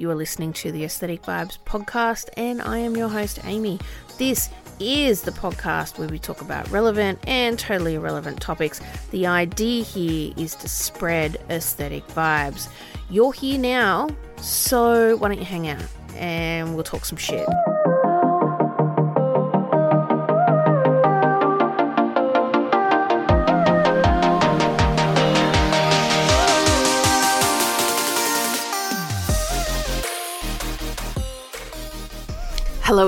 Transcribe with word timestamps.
You 0.00 0.10
are 0.10 0.14
listening 0.14 0.54
to 0.54 0.72
the 0.72 0.84
Aesthetic 0.84 1.20
Vibes 1.24 1.58
podcast, 1.66 2.30
and 2.34 2.62
I 2.62 2.78
am 2.78 2.96
your 2.96 3.10
host, 3.10 3.38
Amy. 3.44 3.78
This 4.16 4.48
is 4.80 5.20
the 5.20 5.30
podcast 5.30 5.98
where 5.98 6.08
we 6.08 6.18
talk 6.18 6.40
about 6.40 6.66
relevant 6.70 7.18
and 7.26 7.58
totally 7.58 7.96
irrelevant 7.96 8.40
topics. 8.40 8.80
The 9.10 9.26
idea 9.26 9.84
here 9.84 10.32
is 10.38 10.54
to 10.54 10.70
spread 10.70 11.36
aesthetic 11.50 12.08
vibes. 12.08 12.68
You're 13.10 13.34
here 13.34 13.58
now, 13.58 14.08
so 14.38 15.18
why 15.18 15.28
don't 15.28 15.38
you 15.38 15.44
hang 15.44 15.68
out 15.68 15.84
and 16.16 16.74
we'll 16.74 16.82
talk 16.82 17.04
some 17.04 17.18
shit. 17.18 17.46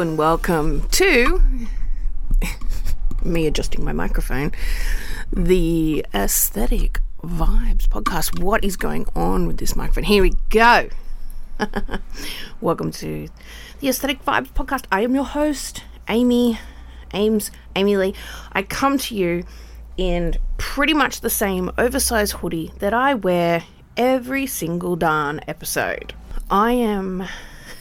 And 0.02 0.18
welcome 0.18 0.88
to 0.88 1.40
me 3.24 3.46
adjusting 3.46 3.84
my 3.84 3.92
microphone. 3.92 4.50
The 5.32 6.04
Aesthetic 6.12 6.98
Vibes 7.22 7.86
podcast. 7.86 8.40
What 8.40 8.64
is 8.64 8.76
going 8.76 9.06
on 9.14 9.46
with 9.46 9.58
this 9.58 9.76
microphone? 9.76 10.02
Here 10.02 10.24
we 10.24 10.32
go. 10.50 10.88
welcome 12.60 12.90
to 12.90 13.28
the 13.78 13.88
Aesthetic 13.88 14.24
Vibes 14.24 14.48
podcast. 14.48 14.86
I 14.90 15.02
am 15.02 15.14
your 15.14 15.24
host, 15.24 15.84
Amy 16.08 16.58
Ames, 17.14 17.52
Amy 17.76 17.96
Lee. 17.96 18.14
I 18.52 18.62
come 18.62 18.98
to 18.98 19.14
you 19.14 19.44
in 19.96 20.34
pretty 20.58 20.94
much 20.94 21.20
the 21.20 21.30
same 21.30 21.70
oversized 21.78 22.32
hoodie 22.32 22.72
that 22.80 22.92
I 22.92 23.14
wear 23.14 23.62
every 23.96 24.48
single 24.48 24.96
darn 24.96 25.40
episode. 25.46 26.12
I 26.50 26.72
am 26.72 27.22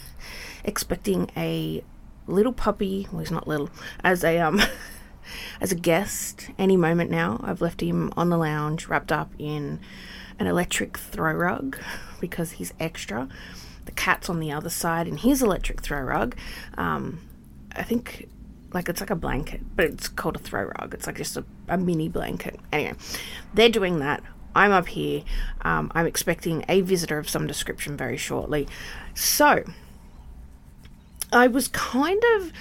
expecting 0.63 1.31
a 1.35 1.83
little 2.31 2.53
puppy. 2.53 3.08
Well, 3.11 3.19
he's 3.19 3.31
not 3.31 3.47
little. 3.47 3.69
As 4.03 4.23
a 4.23 4.39
um, 4.39 4.61
as 5.61 5.72
a 5.72 5.75
guest, 5.75 6.50
any 6.58 6.78
moment 6.78 7.11
now. 7.11 7.39
I've 7.44 7.61
left 7.61 7.81
him 7.81 8.11
on 8.17 8.30
the 8.30 8.38
lounge, 8.38 8.88
wrapped 8.88 9.11
up 9.11 9.31
in 9.38 9.80
an 10.39 10.47
electric 10.47 10.97
throw 10.97 11.33
rug 11.33 11.78
because 12.19 12.53
he's 12.53 12.73
extra. 12.80 13.28
The 13.86 13.91
cat's 13.91 14.30
on 14.30 14.39
the 14.39 14.52
other 14.52 14.69
side 14.69 15.08
in 15.08 15.17
his 15.17 15.41
electric 15.41 15.81
throw 15.81 16.02
rug. 16.02 16.36
Um, 16.78 17.22
I 17.75 17.83
think 17.83 18.30
like 18.73 18.89
it's 18.89 19.02
like 19.02 19.09
a 19.09 19.16
blanket, 19.16 19.61
but 19.75 19.86
it's 19.86 20.08
called 20.08 20.36
a 20.36 20.39
throw 20.39 20.63
rug. 20.63 20.94
It's 20.94 21.08
like 21.08 21.17
just 21.17 21.38
a, 21.38 21.44
a 21.67 21.78
mini 21.78 22.09
blanket. 22.09 22.59
Anyway, 22.72 22.94
they're 23.53 23.69
doing 23.69 24.00
that. 24.00 24.23
I'm 24.56 24.72
up 24.72 24.88
here. 24.89 25.23
Um, 25.61 25.91
I'm 25.95 26.06
expecting 26.06 26.66
a 26.67 26.81
visitor 26.81 27.17
of 27.17 27.30
some 27.30 27.47
description 27.47 27.95
very 27.95 28.17
shortly. 28.17 28.67
So, 29.13 29.63
I 31.32 31.48
was 31.48 31.68
kind 31.70 32.22
of 32.36 32.52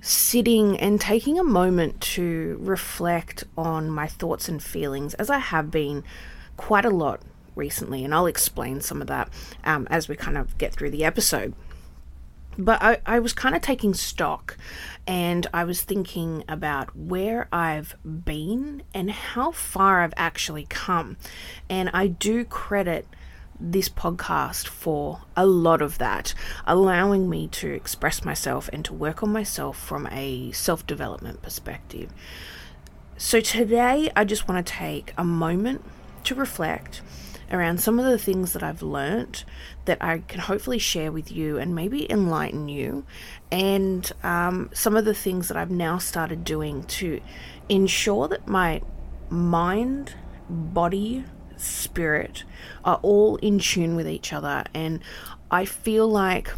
sitting 0.00 0.78
and 0.78 1.00
taking 1.00 1.38
a 1.38 1.44
moment 1.44 2.00
to 2.00 2.58
reflect 2.60 3.44
on 3.56 3.90
my 3.90 4.06
thoughts 4.06 4.48
and 4.48 4.62
feelings, 4.62 5.14
as 5.14 5.30
I 5.30 5.38
have 5.38 5.70
been 5.70 6.04
quite 6.56 6.84
a 6.84 6.90
lot 6.90 7.22
recently, 7.54 8.04
and 8.04 8.14
I'll 8.14 8.26
explain 8.26 8.80
some 8.80 9.00
of 9.00 9.08
that 9.08 9.28
um, 9.64 9.86
as 9.90 10.08
we 10.08 10.16
kind 10.16 10.36
of 10.36 10.56
get 10.58 10.72
through 10.72 10.90
the 10.90 11.04
episode. 11.04 11.54
But 12.58 12.82
I, 12.82 12.98
I 13.04 13.18
was 13.18 13.32
kind 13.32 13.54
of 13.54 13.60
taking 13.60 13.92
stock 13.92 14.56
and 15.06 15.46
I 15.52 15.64
was 15.64 15.82
thinking 15.82 16.42
about 16.48 16.96
where 16.96 17.48
I've 17.52 17.94
been 18.02 18.82
and 18.94 19.10
how 19.10 19.50
far 19.52 20.02
I've 20.02 20.14
actually 20.16 20.64
come. 20.68 21.18
And 21.68 21.90
I 21.92 22.06
do 22.06 22.44
credit 22.44 23.06
this 23.58 23.88
podcast 23.88 24.66
for 24.66 25.22
a 25.36 25.46
lot 25.46 25.82
of 25.82 25.98
that, 25.98 26.34
allowing 26.66 27.28
me 27.28 27.48
to 27.48 27.70
express 27.70 28.24
myself 28.24 28.68
and 28.72 28.84
to 28.84 28.94
work 28.94 29.22
on 29.22 29.32
myself 29.32 29.78
from 29.78 30.06
a 30.10 30.52
self 30.52 30.86
development 30.86 31.42
perspective. 31.42 32.12
So, 33.16 33.40
today 33.40 34.10
I 34.14 34.24
just 34.24 34.48
want 34.48 34.66
to 34.66 34.72
take 34.72 35.14
a 35.16 35.24
moment 35.24 35.84
to 36.24 36.34
reflect 36.34 37.00
around 37.50 37.80
some 37.80 37.98
of 37.98 38.04
the 38.04 38.18
things 38.18 38.52
that 38.52 38.62
I've 38.62 38.82
learnt 38.82 39.44
that 39.84 40.02
I 40.02 40.18
can 40.18 40.40
hopefully 40.40 40.78
share 40.78 41.12
with 41.12 41.30
you 41.30 41.58
and 41.58 41.74
maybe 41.74 42.10
enlighten 42.10 42.68
you, 42.68 43.04
and 43.50 44.10
um, 44.22 44.70
some 44.74 44.96
of 44.96 45.04
the 45.04 45.14
things 45.14 45.48
that 45.48 45.56
I've 45.56 45.70
now 45.70 45.98
started 45.98 46.44
doing 46.44 46.82
to 46.84 47.20
ensure 47.68 48.28
that 48.28 48.46
my 48.46 48.82
mind, 49.30 50.14
body, 50.48 51.24
spirit 51.56 52.44
are 52.84 53.00
all 53.02 53.36
in 53.36 53.58
tune 53.58 53.96
with 53.96 54.08
each 54.08 54.32
other. 54.32 54.64
And 54.74 55.00
I 55.50 55.64
feel 55.64 56.08
like 56.08 56.52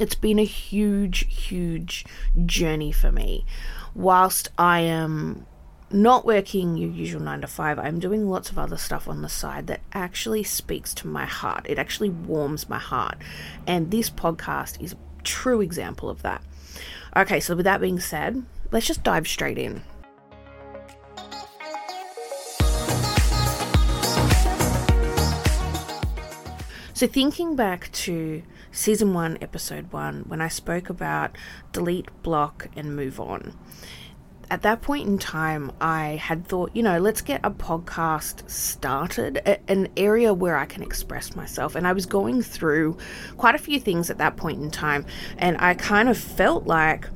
it's 0.00 0.14
been 0.14 0.38
a 0.38 0.44
huge, 0.44 1.26
huge 1.32 2.04
journey 2.46 2.92
for 2.92 3.12
me. 3.12 3.44
Whilst 3.94 4.48
I 4.56 4.80
am 4.80 5.46
not 5.90 6.24
working 6.24 6.76
your 6.76 6.90
usual 6.90 7.20
nine 7.20 7.42
to 7.42 7.46
five, 7.46 7.78
I'm 7.78 7.98
doing 7.98 8.28
lots 8.28 8.50
of 8.50 8.58
other 8.58 8.78
stuff 8.78 9.06
on 9.06 9.22
the 9.22 9.28
side 9.28 9.66
that 9.66 9.80
actually 9.92 10.42
speaks 10.42 10.94
to 10.94 11.06
my 11.06 11.26
heart. 11.26 11.66
It 11.68 11.78
actually 11.78 12.08
warms 12.08 12.68
my 12.68 12.78
heart. 12.78 13.18
And 13.66 13.90
this 13.90 14.08
podcast 14.08 14.82
is 14.82 14.94
a 14.94 14.96
true 15.22 15.60
example 15.60 16.08
of 16.08 16.22
that. 16.22 16.42
Okay, 17.14 17.40
so 17.40 17.54
with 17.54 17.64
that 17.64 17.80
being 17.80 18.00
said, 18.00 18.42
let's 18.70 18.86
just 18.86 19.04
dive 19.04 19.28
straight 19.28 19.58
in. 19.58 19.82
So, 27.02 27.08
thinking 27.08 27.56
back 27.56 27.90
to 27.90 28.44
season 28.70 29.12
one, 29.12 29.36
episode 29.40 29.92
one, 29.92 30.22
when 30.28 30.40
I 30.40 30.46
spoke 30.46 30.88
about 30.88 31.36
delete, 31.72 32.06
block, 32.22 32.68
and 32.76 32.94
move 32.94 33.18
on, 33.18 33.58
at 34.48 34.62
that 34.62 34.82
point 34.82 35.08
in 35.08 35.18
time, 35.18 35.72
I 35.80 36.10
had 36.10 36.46
thought, 36.46 36.70
you 36.76 36.82
know, 36.84 37.00
let's 37.00 37.20
get 37.20 37.40
a 37.42 37.50
podcast 37.50 38.48
started, 38.48 39.38
an 39.66 39.88
area 39.96 40.32
where 40.32 40.56
I 40.56 40.64
can 40.64 40.84
express 40.84 41.34
myself. 41.34 41.74
And 41.74 41.88
I 41.88 41.92
was 41.92 42.06
going 42.06 42.40
through 42.40 42.98
quite 43.36 43.56
a 43.56 43.58
few 43.58 43.80
things 43.80 44.08
at 44.08 44.18
that 44.18 44.36
point 44.36 44.62
in 44.62 44.70
time, 44.70 45.04
and 45.38 45.56
I 45.58 45.74
kind 45.74 46.08
of 46.08 46.16
felt 46.16 46.68
like. 46.68 47.08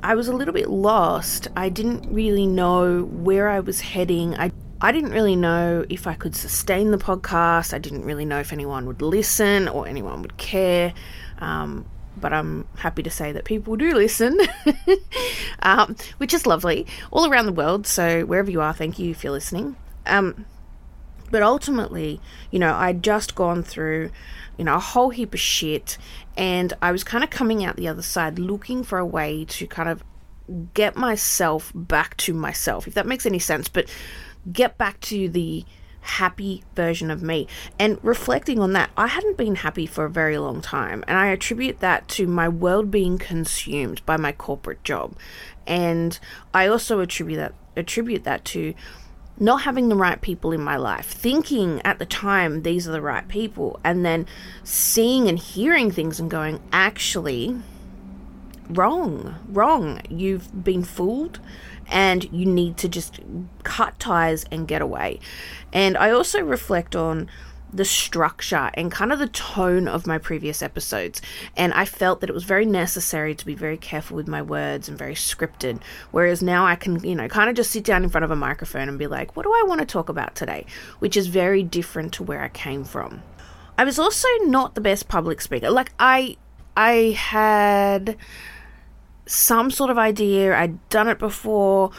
I 0.00 0.16
was 0.16 0.28
a 0.28 0.36
little 0.36 0.52
bit 0.52 0.68
lost. 0.68 1.48
I 1.56 1.70
didn't 1.70 2.12
really 2.12 2.46
know 2.46 3.04
where 3.04 3.48
I 3.48 3.60
was 3.60 3.80
heading. 3.80 4.34
I 4.34 4.52
I 4.84 4.92
didn't 4.92 5.12
really 5.12 5.34
know 5.34 5.86
if 5.88 6.06
I 6.06 6.12
could 6.12 6.36
sustain 6.36 6.90
the 6.90 6.98
podcast. 6.98 7.72
I 7.72 7.78
didn't 7.78 8.04
really 8.04 8.26
know 8.26 8.38
if 8.38 8.52
anyone 8.52 8.84
would 8.84 9.00
listen 9.00 9.66
or 9.66 9.88
anyone 9.88 10.20
would 10.20 10.36
care. 10.36 10.92
Um, 11.38 11.86
but 12.18 12.34
I'm 12.34 12.68
happy 12.76 13.02
to 13.02 13.10
say 13.10 13.32
that 13.32 13.46
people 13.46 13.76
do 13.76 13.94
listen, 13.94 14.38
um, 15.62 15.96
which 16.18 16.34
is 16.34 16.46
lovely 16.46 16.86
all 17.10 17.30
around 17.30 17.46
the 17.46 17.52
world. 17.52 17.86
So, 17.86 18.26
wherever 18.26 18.50
you 18.50 18.60
are, 18.60 18.74
thank 18.74 18.98
you 18.98 19.14
for 19.14 19.30
listening. 19.30 19.76
Um, 20.04 20.44
but 21.30 21.42
ultimately, 21.42 22.20
you 22.50 22.58
know, 22.58 22.74
I'd 22.74 23.02
just 23.02 23.34
gone 23.34 23.62
through, 23.62 24.10
you 24.58 24.66
know, 24.66 24.74
a 24.74 24.80
whole 24.80 25.08
heap 25.08 25.32
of 25.32 25.40
shit, 25.40 25.96
and 26.36 26.74
I 26.82 26.92
was 26.92 27.04
kind 27.04 27.24
of 27.24 27.30
coming 27.30 27.64
out 27.64 27.76
the 27.76 27.88
other 27.88 28.02
side 28.02 28.38
looking 28.38 28.84
for 28.84 28.98
a 28.98 29.06
way 29.06 29.46
to 29.46 29.66
kind 29.66 29.88
of 29.88 30.04
get 30.74 30.94
myself 30.94 31.72
back 31.74 32.18
to 32.18 32.34
myself, 32.34 32.86
if 32.86 32.92
that 32.94 33.06
makes 33.06 33.24
any 33.24 33.38
sense. 33.38 33.66
But 33.66 33.88
get 34.52 34.78
back 34.78 35.00
to 35.00 35.28
the 35.28 35.64
happy 36.04 36.62
version 36.74 37.10
of 37.10 37.22
me. 37.22 37.48
And 37.78 37.98
reflecting 38.02 38.60
on 38.60 38.72
that, 38.74 38.90
I 38.96 39.06
hadn't 39.06 39.36
been 39.36 39.56
happy 39.56 39.86
for 39.86 40.04
a 40.04 40.10
very 40.10 40.38
long 40.38 40.60
time. 40.60 41.02
And 41.08 41.18
I 41.18 41.28
attribute 41.28 41.80
that 41.80 42.08
to 42.08 42.26
my 42.26 42.48
world 42.48 42.90
being 42.90 43.18
consumed 43.18 44.04
by 44.04 44.16
my 44.16 44.32
corporate 44.32 44.84
job. 44.84 45.16
And 45.66 46.18
I 46.52 46.66
also 46.66 47.00
attribute 47.00 47.38
that 47.38 47.54
attribute 47.76 48.22
that 48.24 48.44
to 48.44 48.74
not 49.38 49.62
having 49.62 49.88
the 49.88 49.96
right 49.96 50.20
people 50.20 50.52
in 50.52 50.62
my 50.62 50.76
life, 50.76 51.06
thinking 51.06 51.82
at 51.84 51.98
the 51.98 52.06
time 52.06 52.62
these 52.62 52.86
are 52.86 52.92
the 52.92 53.00
right 53.00 53.26
people, 53.26 53.80
and 53.82 54.04
then 54.04 54.26
seeing 54.62 55.28
and 55.28 55.38
hearing 55.38 55.90
things 55.90 56.20
and 56.20 56.30
going, 56.30 56.60
actually, 56.72 57.56
wrong, 58.68 59.34
wrong. 59.48 60.00
You've 60.08 60.62
been 60.64 60.84
fooled 60.84 61.40
and 61.88 62.24
you 62.32 62.46
need 62.46 62.76
to 62.78 62.88
just 62.88 63.20
cut 63.62 63.98
ties 63.98 64.44
and 64.50 64.68
get 64.68 64.82
away. 64.82 65.20
And 65.72 65.96
I 65.96 66.10
also 66.10 66.40
reflect 66.40 66.94
on 66.94 67.28
the 67.74 67.84
structure 67.84 68.70
and 68.74 68.92
kind 68.92 69.12
of 69.12 69.18
the 69.18 69.26
tone 69.26 69.88
of 69.88 70.06
my 70.06 70.16
previous 70.16 70.62
episodes. 70.62 71.20
And 71.56 71.72
I 71.74 71.84
felt 71.84 72.20
that 72.20 72.30
it 72.30 72.32
was 72.32 72.44
very 72.44 72.64
necessary 72.64 73.34
to 73.34 73.44
be 73.44 73.56
very 73.56 73.76
careful 73.76 74.16
with 74.16 74.28
my 74.28 74.40
words 74.40 74.88
and 74.88 74.96
very 74.96 75.14
scripted. 75.14 75.80
Whereas 76.12 76.40
now 76.40 76.64
I 76.64 76.76
can, 76.76 77.02
you 77.02 77.16
know, 77.16 77.26
kind 77.26 77.50
of 77.50 77.56
just 77.56 77.72
sit 77.72 77.84
down 77.84 78.04
in 78.04 78.10
front 78.10 78.24
of 78.24 78.30
a 78.30 78.36
microphone 78.36 78.88
and 78.88 78.98
be 78.98 79.08
like, 79.08 79.34
what 79.36 79.42
do 79.42 79.52
I 79.52 79.64
want 79.66 79.80
to 79.80 79.86
talk 79.86 80.08
about 80.08 80.36
today? 80.36 80.66
Which 81.00 81.16
is 81.16 81.26
very 81.26 81.64
different 81.64 82.12
to 82.14 82.22
where 82.22 82.42
I 82.42 82.48
came 82.48 82.84
from. 82.84 83.22
I 83.76 83.84
was 83.84 83.98
also 83.98 84.28
not 84.42 84.76
the 84.76 84.80
best 84.80 85.08
public 85.08 85.40
speaker. 85.40 85.68
Like 85.68 85.92
I 85.98 86.36
I 86.76 87.16
had 87.18 88.16
some 89.26 89.70
sort 89.70 89.90
of 89.90 89.98
idea. 89.98 90.56
I'd 90.56 90.88
done 90.88 91.08
it 91.08 91.18
before, 91.18 91.90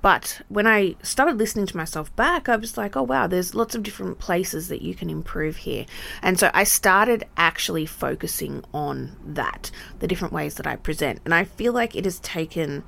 But 0.00 0.42
when 0.48 0.66
I 0.66 0.94
started 1.02 1.38
listening 1.38 1.66
to 1.66 1.76
myself 1.76 2.14
back, 2.14 2.48
I 2.48 2.56
was 2.56 2.76
like, 2.76 2.96
oh 2.96 3.02
wow, 3.02 3.26
there's 3.26 3.54
lots 3.54 3.74
of 3.74 3.82
different 3.82 4.18
places 4.18 4.68
that 4.68 4.82
you 4.82 4.94
can 4.94 5.10
improve 5.10 5.56
here. 5.56 5.86
And 6.22 6.38
so 6.38 6.50
I 6.54 6.64
started 6.64 7.24
actually 7.36 7.84
focusing 7.84 8.64
on 8.72 9.16
that, 9.26 9.70
the 9.98 10.06
different 10.06 10.32
ways 10.32 10.54
that 10.54 10.66
I 10.66 10.76
present. 10.76 11.20
And 11.24 11.34
I 11.34 11.44
feel 11.44 11.72
like 11.72 11.96
it 11.96 12.04
has 12.04 12.20
taken 12.20 12.84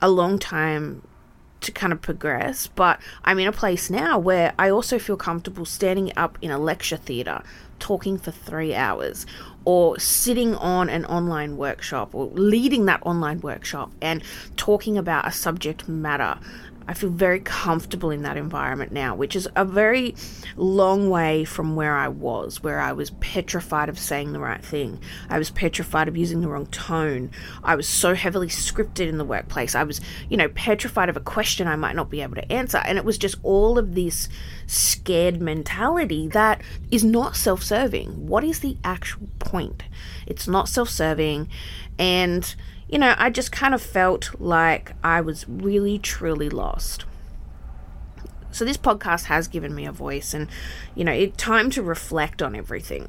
a 0.00 0.08
long 0.08 0.38
time 0.38 1.06
to 1.60 1.72
kind 1.72 1.92
of 1.92 2.00
progress, 2.00 2.66
but 2.68 3.00
I'm 3.24 3.38
in 3.38 3.48
a 3.48 3.52
place 3.52 3.90
now 3.90 4.18
where 4.18 4.54
I 4.58 4.70
also 4.70 4.98
feel 4.98 5.16
comfortable 5.16 5.64
standing 5.64 6.12
up 6.16 6.38
in 6.40 6.50
a 6.50 6.58
lecture 6.58 6.98
theatre 6.98 7.42
talking 7.78 8.16
for 8.18 8.30
three 8.30 8.74
hours 8.74 9.26
or 9.66 9.98
sitting 9.98 10.54
on 10.54 10.88
an 10.88 11.04
online 11.06 11.56
workshop 11.56 12.14
or 12.14 12.26
leading 12.28 12.86
that 12.86 13.02
online 13.04 13.40
workshop 13.40 13.90
and 14.00 14.22
talking 14.56 14.96
about 14.96 15.26
a 15.26 15.32
subject 15.32 15.88
matter 15.88 16.38
I 16.88 16.94
feel 16.94 17.10
very 17.10 17.40
comfortable 17.40 18.10
in 18.10 18.22
that 18.22 18.36
environment 18.36 18.92
now, 18.92 19.14
which 19.14 19.34
is 19.34 19.48
a 19.56 19.64
very 19.64 20.14
long 20.56 21.10
way 21.10 21.44
from 21.44 21.74
where 21.74 21.96
I 21.96 22.08
was, 22.08 22.62
where 22.62 22.80
I 22.80 22.92
was 22.92 23.10
petrified 23.10 23.88
of 23.88 23.98
saying 23.98 24.32
the 24.32 24.38
right 24.38 24.64
thing. 24.64 25.00
I 25.28 25.38
was 25.38 25.50
petrified 25.50 26.06
of 26.06 26.16
using 26.16 26.40
the 26.40 26.48
wrong 26.48 26.66
tone. 26.66 27.30
I 27.64 27.74
was 27.74 27.88
so 27.88 28.14
heavily 28.14 28.48
scripted 28.48 29.08
in 29.08 29.18
the 29.18 29.24
workplace. 29.24 29.74
I 29.74 29.82
was, 29.82 30.00
you 30.28 30.36
know, 30.36 30.48
petrified 30.50 31.08
of 31.08 31.16
a 31.16 31.20
question 31.20 31.66
I 31.66 31.76
might 31.76 31.96
not 31.96 32.10
be 32.10 32.22
able 32.22 32.36
to 32.36 32.52
answer. 32.52 32.78
And 32.78 32.98
it 32.98 33.04
was 33.04 33.18
just 33.18 33.36
all 33.42 33.78
of 33.78 33.94
this 33.94 34.28
scared 34.66 35.40
mentality 35.40 36.28
that 36.28 36.62
is 36.90 37.02
not 37.02 37.36
self 37.36 37.62
serving. 37.62 38.28
What 38.28 38.44
is 38.44 38.60
the 38.60 38.76
actual 38.84 39.28
point? 39.38 39.82
It's 40.26 40.46
not 40.46 40.68
self 40.68 40.88
serving. 40.88 41.48
And 41.98 42.54
you 42.88 42.98
know, 42.98 43.14
I 43.18 43.30
just 43.30 43.52
kind 43.52 43.74
of 43.74 43.82
felt 43.82 44.40
like 44.40 44.92
I 45.02 45.20
was 45.20 45.48
really, 45.48 45.98
truly 45.98 46.48
lost. 46.48 47.04
So 48.50 48.64
this 48.64 48.76
podcast 48.76 49.24
has 49.24 49.48
given 49.48 49.74
me 49.74 49.84
a 49.84 49.92
voice 49.92 50.32
and, 50.32 50.48
you 50.94 51.04
know, 51.04 51.12
it 51.12 51.36
time 51.36 51.70
to 51.70 51.82
reflect 51.82 52.40
on 52.40 52.54
everything. 52.56 53.08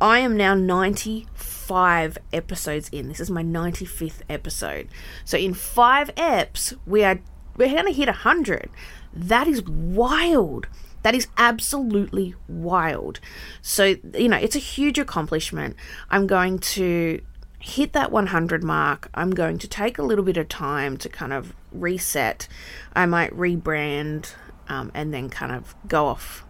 I 0.00 0.18
am 0.18 0.36
now 0.36 0.54
95 0.54 2.18
episodes 2.32 2.88
in. 2.90 3.08
This 3.08 3.20
is 3.20 3.30
my 3.30 3.42
95th 3.42 4.20
episode. 4.28 4.88
So 5.24 5.38
in 5.38 5.54
5 5.54 6.14
eps, 6.16 6.76
we 6.86 7.04
are 7.04 7.20
we're 7.56 7.68
going 7.68 7.86
to 7.86 7.92
hit 7.92 8.08
100. 8.08 8.70
That 9.12 9.46
is 9.46 9.62
wild. 9.62 10.68
That 11.02 11.14
is 11.14 11.26
absolutely 11.36 12.34
wild. 12.48 13.20
So, 13.60 13.96
you 14.14 14.28
know, 14.28 14.36
it's 14.36 14.56
a 14.56 14.60
huge 14.60 14.98
accomplishment. 14.98 15.76
I'm 16.10 16.26
going 16.26 16.58
to 16.60 17.20
hit 17.62 17.92
that 17.92 18.10
100 18.10 18.64
mark, 18.64 19.08
I'm 19.14 19.30
going 19.30 19.58
to 19.58 19.68
take 19.68 19.96
a 19.96 20.02
little 20.02 20.24
bit 20.24 20.36
of 20.36 20.48
time 20.48 20.96
to 20.98 21.08
kind 21.08 21.32
of 21.32 21.54
reset. 21.70 22.48
I 22.94 23.06
might 23.06 23.30
rebrand 23.36 24.34
um, 24.68 24.90
and 24.94 25.14
then 25.14 25.30
kind 25.30 25.52
of 25.52 25.74
go 25.86 26.06
off 26.06 26.44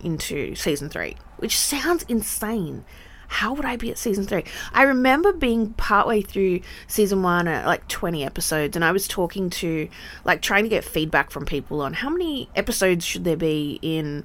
into 0.00 0.54
season 0.54 0.88
three, 0.88 1.16
which 1.36 1.56
sounds 1.56 2.04
insane. 2.08 2.84
How 3.28 3.52
would 3.52 3.66
I 3.66 3.76
be 3.76 3.90
at 3.90 3.98
season 3.98 4.24
three? 4.24 4.44
I 4.72 4.82
remember 4.84 5.32
being 5.32 5.74
partway 5.74 6.22
through 6.22 6.60
season 6.86 7.22
one 7.22 7.46
at 7.46 7.66
like 7.66 7.86
20 7.86 8.24
episodes, 8.24 8.74
and 8.74 8.84
I 8.84 8.90
was 8.90 9.06
talking 9.06 9.50
to, 9.50 9.88
like, 10.24 10.42
trying 10.42 10.64
to 10.64 10.70
get 10.70 10.82
feedback 10.82 11.30
from 11.30 11.44
people 11.44 11.82
on 11.82 11.92
how 11.92 12.08
many 12.08 12.48
episodes 12.56 13.04
should 13.04 13.24
there 13.24 13.36
be 13.36 13.78
in 13.82 14.24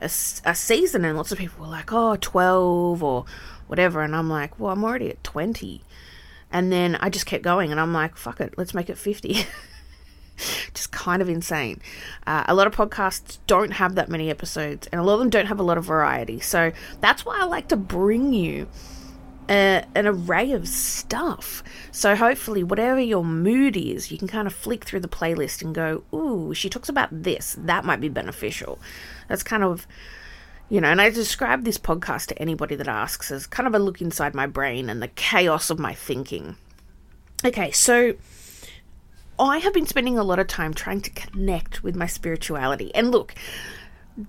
a, 0.00 0.06
a 0.06 0.54
season, 0.54 1.04
and 1.04 1.16
lots 1.16 1.30
of 1.30 1.38
people 1.38 1.64
were 1.64 1.70
like, 1.70 1.92
oh, 1.92 2.16
12 2.16 3.02
or 3.02 3.26
whatever. 3.68 4.02
And 4.02 4.14
I'm 4.14 4.28
like, 4.28 4.58
well, 4.58 4.72
I'm 4.72 4.84
already 4.84 5.10
at 5.10 5.22
20. 5.24 5.82
And 6.50 6.72
then 6.72 6.96
I 6.96 7.10
just 7.10 7.26
kept 7.26 7.44
going 7.44 7.70
and 7.70 7.80
I'm 7.80 7.92
like, 7.92 8.16
fuck 8.16 8.40
it, 8.40 8.54
let's 8.56 8.74
make 8.74 8.88
it 8.88 8.98
50. 8.98 9.44
just 10.74 10.92
kind 10.92 11.20
of 11.20 11.28
insane. 11.28 11.80
Uh, 12.26 12.44
a 12.46 12.54
lot 12.54 12.66
of 12.66 12.74
podcasts 12.74 13.38
don't 13.46 13.72
have 13.72 13.96
that 13.96 14.08
many 14.08 14.30
episodes 14.30 14.86
and 14.88 15.00
a 15.00 15.04
lot 15.04 15.14
of 15.14 15.20
them 15.20 15.30
don't 15.30 15.46
have 15.46 15.60
a 15.60 15.62
lot 15.62 15.78
of 15.78 15.84
variety. 15.84 16.40
So 16.40 16.72
that's 17.00 17.26
why 17.26 17.38
I 17.40 17.44
like 17.44 17.68
to 17.68 17.76
bring 17.76 18.32
you 18.32 18.68
an 19.48 20.06
array 20.06 20.52
of 20.52 20.68
stuff. 20.68 21.62
So 21.90 22.14
hopefully, 22.14 22.62
whatever 22.62 23.00
your 23.00 23.24
mood 23.24 23.76
is, 23.76 24.10
you 24.10 24.18
can 24.18 24.28
kind 24.28 24.46
of 24.46 24.54
flick 24.54 24.84
through 24.84 25.00
the 25.00 25.08
playlist 25.08 25.62
and 25.62 25.74
go, 25.74 26.04
ooh, 26.12 26.52
she 26.54 26.68
talks 26.68 26.88
about 26.88 27.08
this. 27.10 27.56
That 27.58 27.84
might 27.84 28.00
be 28.00 28.08
beneficial. 28.08 28.78
That's 29.26 29.42
kind 29.42 29.64
of 29.64 29.86
you 30.70 30.80
know, 30.80 30.88
and 30.88 31.00
I 31.00 31.10
describe 31.10 31.64
this 31.64 31.78
podcast 31.78 32.26
to 32.26 32.38
anybody 32.40 32.74
that 32.76 32.88
asks 32.88 33.30
as 33.30 33.46
kind 33.46 33.66
of 33.66 33.74
a 33.74 33.78
look 33.78 34.00
inside 34.00 34.34
my 34.34 34.46
brain 34.46 34.90
and 34.90 35.02
the 35.02 35.08
chaos 35.08 35.70
of 35.70 35.78
my 35.78 35.94
thinking. 35.94 36.56
Okay, 37.44 37.70
so 37.70 38.14
I 39.38 39.58
have 39.58 39.72
been 39.72 39.86
spending 39.86 40.18
a 40.18 40.24
lot 40.24 40.38
of 40.38 40.46
time 40.46 40.74
trying 40.74 41.00
to 41.02 41.10
connect 41.10 41.82
with 41.82 41.96
my 41.96 42.06
spirituality. 42.06 42.94
And 42.94 43.10
look, 43.10 43.34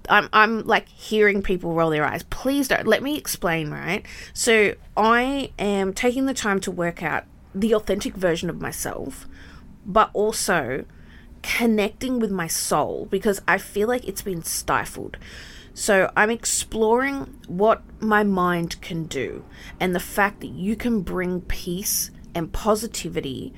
I'm 0.08 0.30
I'm 0.32 0.66
like 0.66 0.88
hearing 0.88 1.42
people 1.42 1.74
roll 1.74 1.90
their 1.90 2.06
eyes. 2.06 2.24
Please 2.24 2.68
don't 2.68 2.88
let 2.88 3.02
me 3.02 3.18
explain, 3.18 3.72
right? 3.72 4.06
So 4.34 4.76
I 4.96 5.52
am 5.58 5.94
taking 5.94 6.26
the 6.26 6.34
time 6.34 6.60
to 6.62 6.72
work 6.72 7.02
out 7.02 7.26
the 7.56 7.74
authentic 7.74 8.14
version 8.14 8.50
of 8.50 8.62
myself, 8.62 9.28
but 9.86 10.12
also 10.14 10.86
connecting 11.42 12.20
with 12.20 12.32
my 12.32 12.48
soul 12.48 13.08
because 13.10 13.42
I 13.48 13.58
feel 13.58 13.88
like 13.88 14.08
it's 14.08 14.22
been 14.22 14.44
stifled. 14.44 15.18
So 15.80 16.12
I'm 16.14 16.30
exploring 16.30 17.40
what 17.48 17.84
my 18.02 18.22
mind 18.22 18.82
can 18.82 19.06
do 19.06 19.46
and 19.80 19.96
the 19.96 20.00
fact 20.02 20.42
that 20.42 20.50
you 20.50 20.76
can 20.76 21.04
bring 21.04 21.40
peace 21.40 22.12
and 22.36 22.52
positivity 22.52 23.54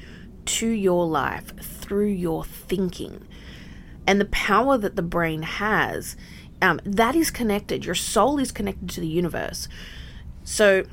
to 0.46 0.68
your 0.68 1.08
life 1.08 1.58
through 1.58 2.10
your 2.10 2.46
thinking 2.46 3.28
and 4.06 4.22
the 4.22 4.26
power 4.26 4.78
that 4.78 4.96
the 4.96 5.02
brain 5.02 5.42
has. 5.42 6.16
Um, 6.62 6.80
that 6.86 7.16
is 7.16 7.32
connected. 7.32 7.86
Your 7.86 7.96
soul 7.96 8.38
is 8.38 8.52
connected 8.52 8.92
to 8.92 9.02
the 9.02 9.08
universe. 9.08 9.68
So, 10.44 10.84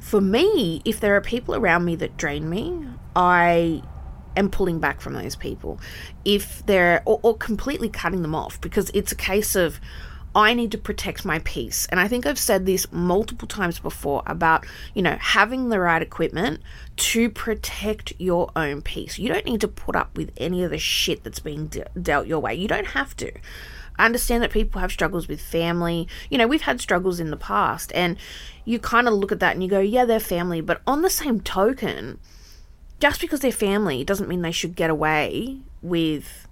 for 0.00 0.22
me, 0.22 0.80
if 0.86 0.98
there 0.98 1.14
are 1.14 1.20
people 1.20 1.54
around 1.54 1.84
me 1.84 1.94
that 1.96 2.16
drain 2.16 2.48
me, 2.48 2.86
I 3.14 3.82
am 4.36 4.50
pulling 4.50 4.78
back 4.78 5.00
from 5.00 5.14
those 5.14 5.36
people. 5.36 5.80
If 6.24 6.64
they're, 6.66 7.02
or, 7.04 7.20
or 7.22 7.36
completely 7.36 7.88
cutting 7.88 8.22
them 8.22 8.34
off, 8.34 8.60
because 8.60 8.90
it's 8.94 9.12
a 9.12 9.16
case 9.16 9.56
of, 9.56 9.80
I 10.34 10.52
need 10.52 10.70
to 10.72 10.78
protect 10.78 11.24
my 11.24 11.38
peace. 11.40 11.86
And 11.90 11.98
I 11.98 12.08
think 12.08 12.26
I've 12.26 12.38
said 12.38 12.66
this 12.66 12.92
multiple 12.92 13.48
times 13.48 13.78
before 13.78 14.22
about, 14.26 14.66
you 14.92 15.00
know, 15.00 15.16
having 15.18 15.70
the 15.70 15.80
right 15.80 16.02
equipment 16.02 16.60
to 16.96 17.30
protect 17.30 18.12
your 18.18 18.50
own 18.54 18.82
peace. 18.82 19.18
You 19.18 19.30
don't 19.30 19.46
need 19.46 19.62
to 19.62 19.68
put 19.68 19.96
up 19.96 20.14
with 20.14 20.32
any 20.36 20.62
of 20.62 20.70
the 20.70 20.78
shit 20.78 21.24
that's 21.24 21.38
being 21.38 21.68
de- 21.68 21.88
dealt 22.00 22.26
your 22.26 22.40
way. 22.40 22.54
You 22.54 22.68
don't 22.68 22.88
have 22.88 23.16
to. 23.16 23.32
I 23.98 24.04
understand 24.04 24.42
that 24.42 24.50
people 24.50 24.82
have 24.82 24.92
struggles 24.92 25.26
with 25.26 25.40
family. 25.40 26.06
You 26.28 26.36
know, 26.36 26.46
we've 26.46 26.60
had 26.60 26.82
struggles 26.82 27.18
in 27.18 27.30
the 27.30 27.38
past, 27.38 27.90
and 27.94 28.18
you 28.66 28.78
kind 28.78 29.08
of 29.08 29.14
look 29.14 29.32
at 29.32 29.40
that 29.40 29.54
and 29.54 29.62
you 29.62 29.70
go, 29.70 29.80
yeah, 29.80 30.04
they're 30.04 30.20
family. 30.20 30.60
But 30.60 30.82
on 30.86 31.00
the 31.00 31.08
same 31.08 31.40
token, 31.40 32.18
just 33.00 33.20
because 33.20 33.40
they're 33.40 33.52
family 33.52 34.04
doesn't 34.04 34.28
mean 34.28 34.42
they 34.42 34.52
should 34.52 34.76
get 34.76 34.90
away 34.90 35.58
with 35.82 36.48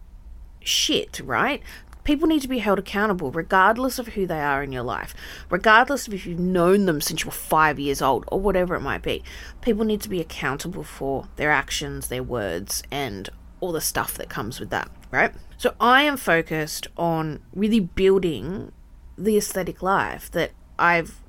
shit, 0.61 1.21
right? 1.25 1.63
people 2.05 2.29
need 2.29 2.43
to 2.43 2.49
be 2.49 2.59
held 2.59 2.79
accountable 2.79 3.31
regardless 3.31 3.99
of 3.99 4.09
who 4.09 4.27
they 4.27 4.41
are 4.41 4.63
in 4.63 4.73
your 4.73 4.83
life, 4.83 5.15
regardless 5.51 6.07
of 6.07 6.15
if 6.15 6.27
you've 6.27 6.39
known 6.39 6.85
them 6.87 7.01
since 7.01 7.23
you 7.23 7.27
were 7.27 7.33
five 7.33 7.79
years 7.79 8.01
old 8.01 8.25
or 8.29 8.39
whatever 8.39 8.75
it 8.75 8.81
might 8.81 9.03
be. 9.03 9.25
People 9.63 9.85
need 9.85 10.03
to 10.03 10.09
be 10.09 10.21
accountable 10.21 10.85
for 10.85 11.27
their 11.37 11.51
actions, 11.51 12.09
their 12.09 12.23
words, 12.23 12.83
and 12.91 13.31
all 13.61 13.73
the 13.73 13.81
stuff 13.81 14.15
that 14.15 14.29
comes 14.29 14.61
with 14.61 14.71
that, 14.71 14.91
right? 15.11 15.35
So 15.57 15.75
I 15.81 16.03
am 16.03 16.17
focused 16.17 16.87
on 16.97 17.41
really 17.55 17.81
building 17.81 18.73
the 19.17 19.37
aesthetic 19.37 19.83
life 19.83 20.31
that 20.33 20.53
I've 20.79 21.21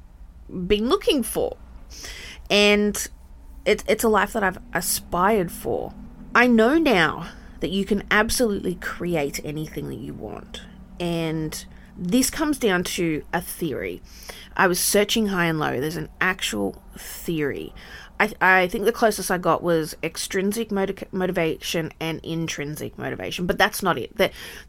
been 0.49 0.89
looking 0.89 1.23
for. 1.23 1.55
And 2.49 3.07
it, 3.65 3.83
it's 3.87 4.03
a 4.03 4.09
life 4.09 4.33
that 4.33 4.43
I've 4.43 4.59
aspired 4.73 5.51
for. 5.51 5.93
I 6.33 6.47
know 6.47 6.77
now 6.77 7.29
that 7.59 7.71
you 7.71 7.85
can 7.85 8.03
absolutely 8.11 8.75
create 8.75 9.39
anything 9.43 9.89
that 9.89 9.95
you 9.95 10.13
want. 10.13 10.61
And 10.99 11.65
this 11.97 12.29
comes 12.29 12.57
down 12.57 12.83
to 12.83 13.23
a 13.33 13.41
theory. 13.41 14.01
I 14.55 14.67
was 14.67 14.79
searching 14.79 15.27
high 15.27 15.45
and 15.45 15.59
low. 15.59 15.79
There's 15.79 15.95
an 15.95 16.09
actual 16.21 16.81
theory. 16.97 17.73
I, 18.19 18.33
I 18.39 18.67
think 18.67 18.85
the 18.85 18.91
closest 18.91 19.29
I 19.29 19.37
got 19.37 19.61
was 19.61 19.95
extrinsic 20.01 20.71
motiv- 20.71 21.11
motivation 21.11 21.91
and 21.99 22.21
intrinsic 22.23 22.97
motivation, 22.97 23.45
but 23.45 23.57
that's 23.57 23.83
not 23.83 23.97
it. 23.97 24.15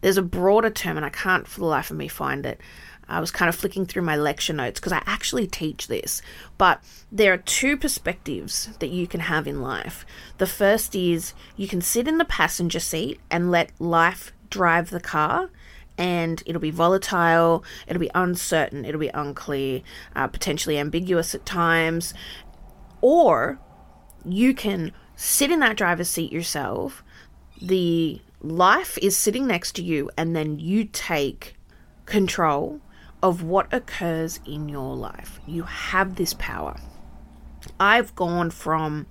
there's 0.01 0.17
a 0.17 0.23
broader 0.23 0.71
term, 0.71 0.97
and 0.97 1.07
I 1.07 1.11
can't 1.11 1.47
for 1.47 1.61
the 1.61 1.67
life 1.67 1.91
of 1.91 1.97
me 1.97 2.09
find 2.09 2.45
it. 2.45 2.61
I 3.09 3.21
was 3.21 3.31
kind 3.31 3.49
of 3.49 3.55
flicking 3.55 3.87
through 3.87 4.03
my 4.03 4.17
lecture 4.17 4.53
notes 4.53 4.81
because 4.81 4.93
I 4.93 5.03
actually 5.07 5.47
teach 5.47 5.87
this. 5.87 6.23
But 6.59 6.83
there 7.11 7.33
are 7.33 7.39
two 7.39 7.77
perspectives 7.77 8.71
that 8.81 8.89
you 8.89 9.07
can 9.07 9.21
have 9.21 9.47
in 9.47 9.63
life. 9.63 10.05
The 10.39 10.47
first 10.47 10.95
is 10.95 11.33
you 11.57 11.69
can 11.69 11.81
sit 11.81 12.09
in 12.09 12.19
the 12.19 12.25
passenger 12.25 12.81
seat 12.81 13.21
and 13.31 13.51
let 13.51 13.71
life 13.81 14.33
drive 14.51 14.91
the 14.91 15.01
car. 15.01 15.51
And 15.99 16.43
it'll 16.45 16.61
be 16.61 16.71
volatile, 16.71 17.65
it'll 17.87 18.01
be 18.01 18.11
uncertain, 18.15 18.85
it'll 18.85 19.01
be 19.01 19.09
unclear, 19.15 19.81
uh, 20.15 20.27
potentially 20.27 20.79
ambiguous 20.79 21.35
at 21.35 21.47
times. 21.47 22.13
Or 23.01 23.59
you 24.23 24.53
can 24.53 24.93
sit 25.15 25.51
in 25.51 25.61
that 25.61 25.77
driver's 25.77 26.11
seat 26.11 26.33
yourself. 26.33 27.03
The 27.63 28.21
life 28.43 28.99
is 28.99 29.17
sitting 29.17 29.47
next 29.47 29.73
to 29.77 29.83
you, 29.83 30.11
and 30.19 30.37
then 30.37 30.59
you 30.59 30.85
take 30.85 31.57
control 32.05 32.81
of 33.23 33.43
what 33.43 33.73
occurs 33.73 34.41
in 34.47 34.69
your 34.69 34.95
life. 34.95 35.41
You 35.47 35.65
have 35.65 36.17
this 36.17 36.35
power. 36.35 36.77
I've 37.81 38.15
gone 38.15 38.51
from 38.51 39.07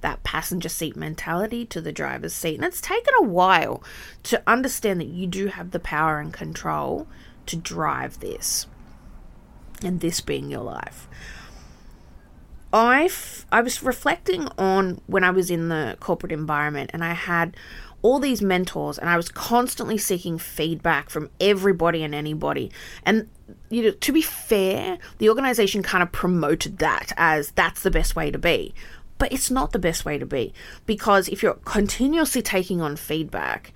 that 0.00 0.22
passenger 0.22 0.68
seat 0.68 0.96
mentality 0.96 1.64
to 1.66 1.80
the 1.80 1.92
driver's 1.92 2.34
seat, 2.34 2.56
and 2.56 2.64
it's 2.64 2.80
taken 2.80 3.14
a 3.18 3.24
while 3.24 3.82
to 4.24 4.42
understand 4.46 5.00
that 5.00 5.06
you 5.06 5.26
do 5.26 5.46
have 5.46 5.70
the 5.70 5.80
power 5.80 6.18
and 6.18 6.32
control 6.32 7.06
to 7.46 7.56
drive 7.56 8.20
this, 8.20 8.66
and 9.82 10.00
this 10.00 10.20
being 10.20 10.50
your 10.50 10.62
life. 10.62 11.08
I, 12.72 13.04
f- 13.04 13.46
I 13.52 13.60
was 13.60 13.82
reflecting 13.84 14.48
on 14.58 15.00
when 15.06 15.22
I 15.22 15.30
was 15.30 15.48
in 15.48 15.68
the 15.68 15.96
corporate 16.00 16.32
environment 16.32 16.90
and 16.92 17.04
I 17.04 17.12
had 17.12 17.56
all 18.04 18.20
these 18.20 18.42
mentors 18.42 18.98
and 18.98 19.08
I 19.08 19.16
was 19.16 19.30
constantly 19.30 19.96
seeking 19.96 20.36
feedback 20.36 21.08
from 21.08 21.30
everybody 21.40 22.02
and 22.02 22.14
anybody. 22.14 22.70
And 23.02 23.30
you 23.70 23.82
know, 23.82 23.90
to 23.92 24.12
be 24.12 24.20
fair, 24.20 24.98
the 25.16 25.30
organization 25.30 25.82
kind 25.82 26.02
of 26.02 26.12
promoted 26.12 26.78
that 26.78 27.14
as 27.16 27.52
that's 27.52 27.82
the 27.82 27.90
best 27.90 28.14
way 28.14 28.30
to 28.30 28.38
be. 28.38 28.74
But 29.16 29.32
it's 29.32 29.50
not 29.50 29.72
the 29.72 29.78
best 29.78 30.04
way 30.04 30.18
to 30.18 30.26
be 30.26 30.52
because 30.84 31.28
if 31.28 31.42
you're 31.42 31.54
continuously 31.54 32.42
taking 32.42 32.82
on 32.82 32.96
feedback 32.96 33.72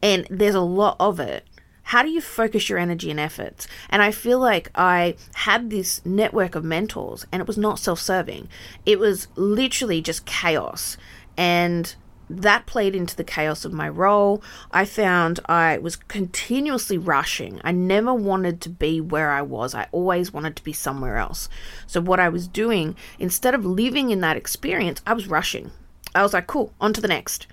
and 0.00 0.28
there's 0.30 0.54
a 0.54 0.60
lot 0.60 0.94
of 1.00 1.18
it, 1.18 1.44
how 1.82 2.04
do 2.04 2.10
you 2.10 2.20
focus 2.20 2.68
your 2.68 2.78
energy 2.78 3.10
and 3.10 3.18
efforts? 3.18 3.66
And 3.90 4.00
I 4.00 4.12
feel 4.12 4.38
like 4.38 4.70
I 4.76 5.16
had 5.34 5.70
this 5.70 6.06
network 6.06 6.54
of 6.54 6.62
mentors 6.62 7.26
and 7.32 7.40
it 7.40 7.48
was 7.48 7.58
not 7.58 7.80
self 7.80 7.98
serving. 7.98 8.48
It 8.86 9.00
was 9.00 9.26
literally 9.34 10.00
just 10.00 10.24
chaos. 10.24 10.96
And 11.36 11.96
that 12.28 12.66
played 12.66 12.96
into 12.96 13.16
the 13.16 13.24
chaos 13.24 13.64
of 13.64 13.72
my 13.72 13.88
role. 13.88 14.42
I 14.70 14.84
found 14.84 15.40
I 15.46 15.78
was 15.78 15.96
continuously 15.96 16.98
rushing. 16.98 17.60
I 17.64 17.72
never 17.72 18.14
wanted 18.14 18.60
to 18.62 18.68
be 18.68 19.00
where 19.00 19.30
I 19.30 19.42
was. 19.42 19.74
I 19.74 19.88
always 19.92 20.32
wanted 20.32 20.56
to 20.56 20.64
be 20.64 20.72
somewhere 20.72 21.16
else. 21.16 21.48
So, 21.86 22.00
what 22.00 22.20
I 22.20 22.28
was 22.28 22.48
doing, 22.48 22.96
instead 23.18 23.54
of 23.54 23.64
living 23.64 24.10
in 24.10 24.20
that 24.20 24.36
experience, 24.36 25.02
I 25.06 25.12
was 25.12 25.26
rushing. 25.26 25.70
I 26.14 26.22
was 26.22 26.32
like, 26.32 26.46
cool, 26.46 26.72
on 26.80 26.92
to 26.94 27.00
the 27.00 27.08
next. 27.08 27.46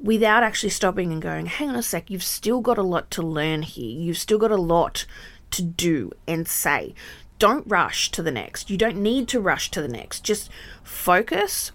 Without 0.00 0.42
actually 0.42 0.70
stopping 0.70 1.12
and 1.12 1.22
going, 1.22 1.46
hang 1.46 1.68
on 1.68 1.76
a 1.76 1.82
sec, 1.82 2.10
you've 2.10 2.22
still 2.22 2.60
got 2.60 2.78
a 2.78 2.82
lot 2.82 3.10
to 3.12 3.22
learn 3.22 3.62
here. 3.62 3.98
You've 3.98 4.18
still 4.18 4.38
got 4.38 4.50
a 4.50 4.56
lot 4.56 5.06
to 5.52 5.62
do 5.62 6.10
and 6.26 6.48
say. 6.48 6.94
Don't 7.38 7.66
rush 7.66 8.10
to 8.12 8.22
the 8.22 8.30
next. 8.30 8.70
You 8.70 8.76
don't 8.76 8.96
need 8.96 9.28
to 9.28 9.40
rush 9.40 9.70
to 9.72 9.82
the 9.82 9.88
next. 9.88 10.24
Just 10.24 10.50
focus 10.82 11.72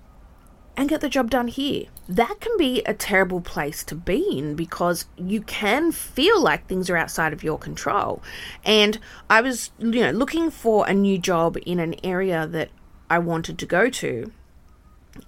and 0.79 0.87
get 0.87 1.01
the 1.01 1.09
job 1.09 1.29
done 1.29 1.49
here. 1.49 1.83
That 2.07 2.39
can 2.39 2.55
be 2.57 2.81
a 2.85 2.93
terrible 2.93 3.41
place 3.41 3.83
to 3.83 3.95
be 3.95 4.39
in 4.39 4.55
because 4.55 5.07
you 5.17 5.41
can 5.41 5.91
feel 5.91 6.41
like 6.41 6.65
things 6.65 6.89
are 6.89 6.95
outside 6.95 7.33
of 7.33 7.43
your 7.43 7.57
control. 7.57 8.23
And 8.63 8.97
I 9.29 9.41
was, 9.41 9.71
you 9.77 9.99
know, 9.99 10.11
looking 10.11 10.49
for 10.49 10.87
a 10.87 10.93
new 10.93 11.17
job 11.17 11.57
in 11.65 11.79
an 11.79 11.95
area 12.01 12.47
that 12.47 12.69
I 13.09 13.19
wanted 13.19 13.59
to 13.59 13.65
go 13.65 13.89
to, 13.89 14.31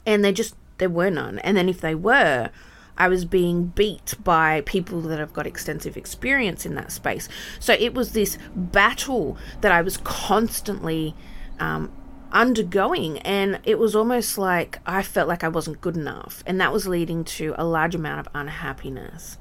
and 0.05 0.23
there 0.23 0.31
just 0.31 0.55
there 0.77 0.89
were 0.89 1.09
none. 1.09 1.39
And 1.39 1.57
then 1.57 1.67
if 1.67 1.81
they 1.81 1.95
were, 1.95 2.49
I 2.97 3.09
was 3.09 3.25
being 3.25 3.65
beat 3.65 4.15
by 4.23 4.61
people 4.61 5.01
that 5.01 5.19
have 5.19 5.33
got 5.33 5.45
extensive 5.45 5.97
experience 5.97 6.65
in 6.65 6.75
that 6.75 6.93
space. 6.93 7.27
So 7.59 7.73
it 7.73 7.93
was 7.93 8.13
this 8.13 8.37
battle 8.55 9.37
that 9.59 9.73
I 9.73 9.81
was 9.81 9.97
constantly 9.97 11.13
um, 11.59 11.91
undergoing 12.31 13.19
and 13.19 13.59
it 13.63 13.77
was 13.79 13.95
almost 13.95 14.37
like 14.37 14.79
I 14.85 15.03
felt 15.03 15.27
like 15.27 15.43
I 15.43 15.47
wasn't 15.47 15.81
good 15.81 15.97
enough 15.97 16.43
and 16.45 16.59
that 16.59 16.73
was 16.73 16.87
leading 16.87 17.23
to 17.25 17.53
a 17.57 17.65
large 17.65 17.95
amount 17.95 18.19
of 18.19 18.27
unhappiness. 18.33 19.37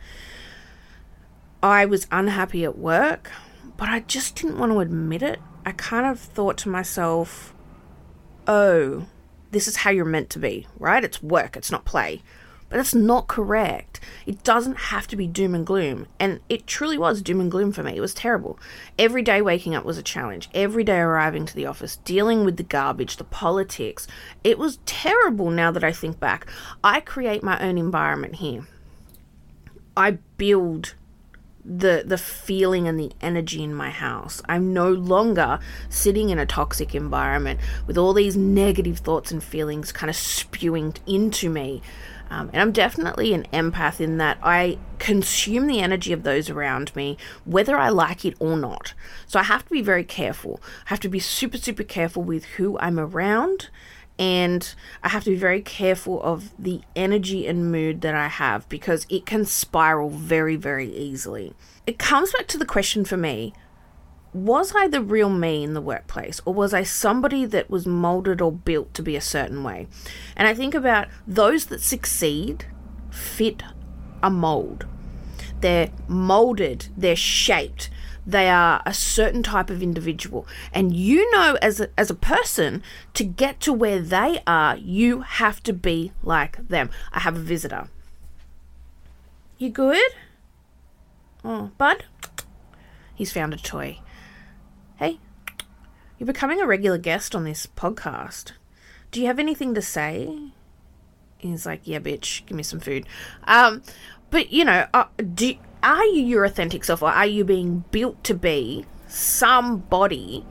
I 1.62 1.84
was 1.84 2.06
unhappy 2.10 2.64
at 2.64 2.78
work, 2.78 3.30
but 3.76 3.88
I 3.88 4.00
just 4.00 4.36
didn't 4.36 4.58
want 4.58 4.72
to 4.72 4.80
admit 4.80 5.22
it. 5.22 5.40
I 5.64 5.72
kind 5.72 6.06
of 6.06 6.18
thought 6.18 6.56
to 6.58 6.68
myself, 6.68 7.54
"Oh, 8.46 9.06
this 9.50 9.68
is 9.68 9.76
how 9.76 9.90
you're 9.90 10.04
meant 10.04 10.30
to 10.30 10.38
be, 10.38 10.66
right? 10.78 11.04
It's 11.04 11.22
work, 11.22 11.56
it's 11.56 11.70
not 11.70 11.84
play." 11.84 12.22
But 12.70 12.76
that's 12.76 12.94
not 12.94 13.26
correct. 13.26 14.00
It 14.26 14.44
doesn't 14.44 14.76
have 14.76 15.08
to 15.08 15.16
be 15.16 15.26
doom 15.26 15.56
and 15.56 15.66
gloom. 15.66 16.06
And 16.20 16.40
it 16.48 16.68
truly 16.68 16.96
was 16.96 17.20
doom 17.20 17.40
and 17.40 17.50
gloom 17.50 17.72
for 17.72 17.82
me. 17.82 17.96
It 17.96 18.00
was 18.00 18.14
terrible. 18.14 18.58
Every 18.96 19.22
day 19.22 19.42
waking 19.42 19.74
up 19.74 19.84
was 19.84 19.98
a 19.98 20.02
challenge. 20.04 20.48
Every 20.54 20.84
day 20.84 20.98
arriving 21.00 21.46
to 21.46 21.54
the 21.54 21.66
office, 21.66 21.96
dealing 21.96 22.44
with 22.44 22.56
the 22.56 22.62
garbage, 22.62 23.16
the 23.16 23.24
politics. 23.24 24.06
It 24.44 24.56
was 24.56 24.78
terrible 24.86 25.50
now 25.50 25.72
that 25.72 25.84
I 25.84 25.90
think 25.90 26.20
back. 26.20 26.46
I 26.82 27.00
create 27.00 27.42
my 27.42 27.60
own 27.60 27.76
environment 27.76 28.36
here. 28.36 28.66
I 29.96 30.12
build 30.38 30.94
the 31.78 32.02
the 32.04 32.18
feeling 32.18 32.88
and 32.88 32.98
the 32.98 33.12
energy 33.20 33.62
in 33.62 33.74
my 33.74 33.90
house. 33.90 34.42
I'm 34.48 34.72
no 34.72 34.90
longer 34.90 35.60
sitting 35.88 36.30
in 36.30 36.38
a 36.38 36.46
toxic 36.46 36.94
environment 36.94 37.60
with 37.86 37.96
all 37.96 38.12
these 38.12 38.36
negative 38.36 38.98
thoughts 38.98 39.30
and 39.30 39.42
feelings 39.42 39.92
kind 39.92 40.10
of 40.10 40.16
spewing 40.16 40.94
into 41.06 41.48
me. 41.48 41.80
Um, 42.28 42.48
and 42.52 42.62
I'm 42.62 42.70
definitely 42.72 43.34
an 43.34 43.46
empath 43.52 44.00
in 44.00 44.18
that 44.18 44.38
I 44.40 44.78
consume 44.98 45.66
the 45.66 45.80
energy 45.80 46.12
of 46.12 46.22
those 46.22 46.48
around 46.48 46.94
me, 46.94 47.16
whether 47.44 47.76
I 47.76 47.88
like 47.88 48.24
it 48.24 48.34
or 48.38 48.56
not. 48.56 48.94
So 49.26 49.40
I 49.40 49.42
have 49.44 49.64
to 49.64 49.70
be 49.70 49.82
very 49.82 50.04
careful. 50.04 50.60
I 50.86 50.90
have 50.90 51.00
to 51.00 51.08
be 51.08 51.18
super, 51.18 51.58
super 51.58 51.82
careful 51.82 52.22
with 52.22 52.44
who 52.44 52.78
I'm 52.78 53.00
around. 53.00 53.68
And 54.20 54.74
I 55.02 55.08
have 55.08 55.24
to 55.24 55.30
be 55.30 55.36
very 55.36 55.62
careful 55.62 56.22
of 56.22 56.50
the 56.58 56.82
energy 56.94 57.46
and 57.46 57.72
mood 57.72 58.02
that 58.02 58.14
I 58.14 58.28
have 58.28 58.68
because 58.68 59.06
it 59.08 59.24
can 59.24 59.46
spiral 59.46 60.10
very, 60.10 60.56
very 60.56 60.94
easily. 60.94 61.54
It 61.86 61.98
comes 61.98 62.30
back 62.32 62.46
to 62.48 62.58
the 62.58 62.66
question 62.66 63.06
for 63.06 63.16
me 63.16 63.54
was 64.32 64.74
I 64.76 64.86
the 64.86 65.02
real 65.02 65.30
me 65.30 65.64
in 65.64 65.74
the 65.74 65.80
workplace, 65.80 66.40
or 66.44 66.54
was 66.54 66.72
I 66.72 66.84
somebody 66.84 67.44
that 67.46 67.68
was 67.68 67.86
molded 67.86 68.40
or 68.40 68.52
built 68.52 68.94
to 68.94 69.02
be 69.02 69.16
a 69.16 69.20
certain 69.20 69.64
way? 69.64 69.88
And 70.36 70.46
I 70.46 70.54
think 70.54 70.74
about 70.74 71.08
those 71.26 71.66
that 71.66 71.80
succeed 71.80 72.66
fit 73.10 73.64
a 74.22 74.30
mold. 74.30 74.86
They're 75.60 75.90
molded, 76.06 76.88
they're 76.96 77.16
shaped, 77.16 77.90
they 78.30 78.48
are 78.48 78.82
a 78.86 78.94
certain 78.94 79.42
type 79.42 79.70
of 79.70 79.82
individual. 79.82 80.46
And 80.72 80.94
you 80.94 81.30
know, 81.32 81.56
as 81.60 81.80
a, 81.80 81.88
as 81.98 82.10
a 82.10 82.14
person, 82.14 82.82
to 83.14 83.24
get 83.24 83.60
to 83.60 83.72
where 83.72 84.00
they 84.00 84.42
are, 84.46 84.76
you 84.76 85.20
have 85.22 85.62
to 85.64 85.72
be 85.72 86.12
like 86.22 86.68
them. 86.68 86.90
I 87.12 87.20
have 87.20 87.36
a 87.36 87.40
visitor. 87.40 87.88
You 89.58 89.70
good? 89.70 90.12
Oh, 91.44 91.70
bud? 91.78 92.04
He's 93.14 93.32
found 93.32 93.52
a 93.52 93.58
toy. 93.58 93.98
Hey, 94.96 95.18
you're 96.18 96.26
becoming 96.26 96.60
a 96.60 96.66
regular 96.66 96.98
guest 96.98 97.34
on 97.34 97.44
this 97.44 97.66
podcast. 97.66 98.52
Do 99.10 99.20
you 99.20 99.26
have 99.26 99.38
anything 99.38 99.74
to 99.74 99.82
say? 99.82 100.52
He's 101.38 101.64
like, 101.64 101.80
yeah, 101.84 101.98
bitch, 101.98 102.44
give 102.46 102.56
me 102.56 102.62
some 102.62 102.80
food. 102.80 103.06
Um, 103.44 103.82
but 104.30 104.52
you 104.52 104.64
know, 104.64 104.86
uh, 104.92 105.06
do 105.34 105.54
are 105.82 106.04
you 106.04 106.22
your 106.22 106.44
authentic 106.44 106.84
self, 106.84 107.02
or 107.02 107.10
are 107.10 107.26
you 107.26 107.44
being 107.44 107.84
built 107.90 108.22
to 108.24 108.34
be 108.34 108.84
somebody 109.08 110.44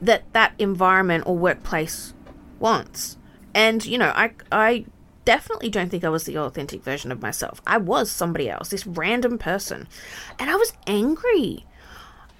that 0.00 0.32
that 0.32 0.54
environment 0.58 1.24
or 1.26 1.36
workplace 1.36 2.14
wants? 2.58 3.16
And 3.54 3.84
you 3.84 3.98
know, 3.98 4.12
I 4.14 4.32
I 4.50 4.86
definitely 5.24 5.68
don't 5.68 5.90
think 5.90 6.04
I 6.04 6.08
was 6.08 6.24
the 6.24 6.38
authentic 6.38 6.82
version 6.82 7.12
of 7.12 7.20
myself. 7.20 7.60
I 7.66 7.76
was 7.76 8.10
somebody 8.10 8.48
else, 8.48 8.70
this 8.70 8.86
random 8.86 9.36
person, 9.36 9.86
and 10.38 10.48
I 10.48 10.56
was 10.56 10.72
angry. 10.86 11.66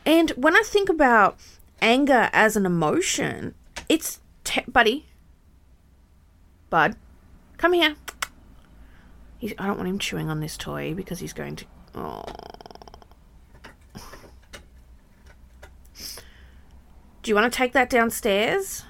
And 0.06 0.30
when 0.30 0.56
I 0.56 0.62
think 0.64 0.88
about 0.88 1.38
anger 1.82 2.30
as 2.32 2.56
an 2.56 2.64
emotion, 2.64 3.54
it's 3.88 4.20
te- 4.44 4.64
buddy, 4.66 5.06
bud, 6.70 6.96
come 7.58 7.74
here. 7.74 7.96
I 9.42 9.66
don't 9.66 9.76
want 9.76 9.88
him 9.88 9.98
chewing 9.98 10.30
on 10.30 10.40
this 10.40 10.56
toy 10.56 10.94
because 10.94 11.20
he's 11.20 11.32
going 11.32 11.56
to. 11.56 11.66
Do 17.22 17.30
you 17.30 17.34
want 17.34 17.52
to 17.52 17.56
take 17.56 17.72
that 17.72 17.90
downstairs? 17.90 18.84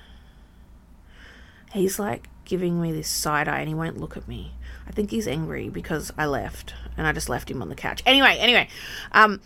He's 1.73 1.99
like 1.99 2.29
giving 2.45 2.81
me 2.81 2.93
this 2.93 3.09
side 3.09 3.49
eye 3.49 3.61
and 3.61 3.69
he 3.69 3.75
won't 3.75 3.99
look 3.99 4.17
at 4.17 4.29
me. 4.29 4.55
I 4.87 4.93
think 4.93 5.11
he's 5.11 5.29
angry 5.29 5.69
because 5.69 6.13
I 6.17 6.27
left 6.27 6.75
and 6.97 7.07
I 7.07 7.13
just 7.13 7.29
left 7.29 7.51
him 7.51 7.61
on 7.63 7.69
the 7.69 7.75
couch. 7.75 8.03
Anyway, 8.07 8.37
anyway, 8.39 8.69
um, 9.13 9.41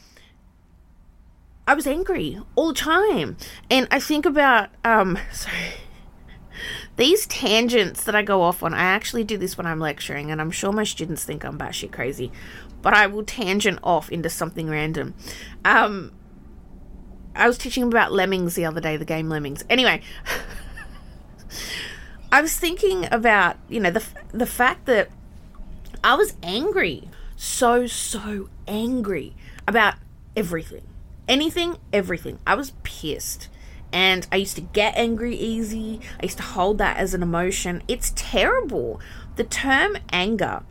I 1.66 1.74
was 1.74 1.86
angry 1.86 2.40
all 2.54 2.68
the 2.68 2.78
time. 2.78 3.36
And 3.70 3.88
I 3.90 3.98
think 3.98 4.26
about, 4.26 4.68
um, 4.84 5.18
sorry, 5.32 5.56
these 6.96 7.26
tangents 7.26 8.04
that 8.04 8.14
I 8.14 8.22
go 8.22 8.42
off 8.42 8.62
on. 8.62 8.74
I 8.74 8.82
actually 8.82 9.24
do 9.24 9.36
this 9.36 9.56
when 9.56 9.66
I'm 9.66 9.80
lecturing, 9.80 10.30
and 10.30 10.40
I'm 10.40 10.50
sure 10.50 10.72
my 10.72 10.84
students 10.84 11.24
think 11.24 11.44
I'm 11.44 11.58
batshit 11.58 11.92
crazy, 11.92 12.30
but 12.82 12.94
I 12.94 13.06
will 13.06 13.24
tangent 13.24 13.78
off 13.82 14.10
into 14.10 14.28
something 14.28 14.68
random. 14.68 15.14
Um, 15.64 16.12
I 17.34 17.46
was 17.46 17.56
teaching 17.56 17.84
about 17.84 18.12
Lemmings 18.12 18.54
the 18.54 18.64
other 18.64 18.80
day, 18.80 18.96
the 18.96 19.04
game 19.04 19.28
Lemmings. 19.28 19.64
Anyway, 19.70 20.02
I 22.32 22.42
was 22.42 22.56
thinking 22.56 23.08
about, 23.10 23.56
you 23.68 23.80
know, 23.80 23.90
the, 23.90 24.04
the 24.32 24.46
fact 24.46 24.86
that 24.86 25.10
I 26.04 26.14
was 26.14 26.34
angry. 26.42 27.08
So, 27.36 27.86
so 27.86 28.50
angry 28.68 29.34
about 29.66 29.94
everything. 30.36 30.82
Anything, 31.26 31.78
everything. 31.92 32.38
I 32.46 32.54
was 32.54 32.72
pissed. 32.82 33.48
And 33.92 34.26
I 34.32 34.36
used 34.36 34.56
to 34.56 34.62
get 34.62 34.96
angry 34.96 35.36
easy. 35.36 36.00
I 36.20 36.24
used 36.24 36.38
to 36.38 36.42
hold 36.42 36.78
that 36.78 36.96
as 36.96 37.14
an 37.14 37.22
emotion. 37.22 37.82
It's 37.88 38.12
terrible. 38.14 39.00
The 39.36 39.44
term 39.44 39.96
anger 40.10 40.62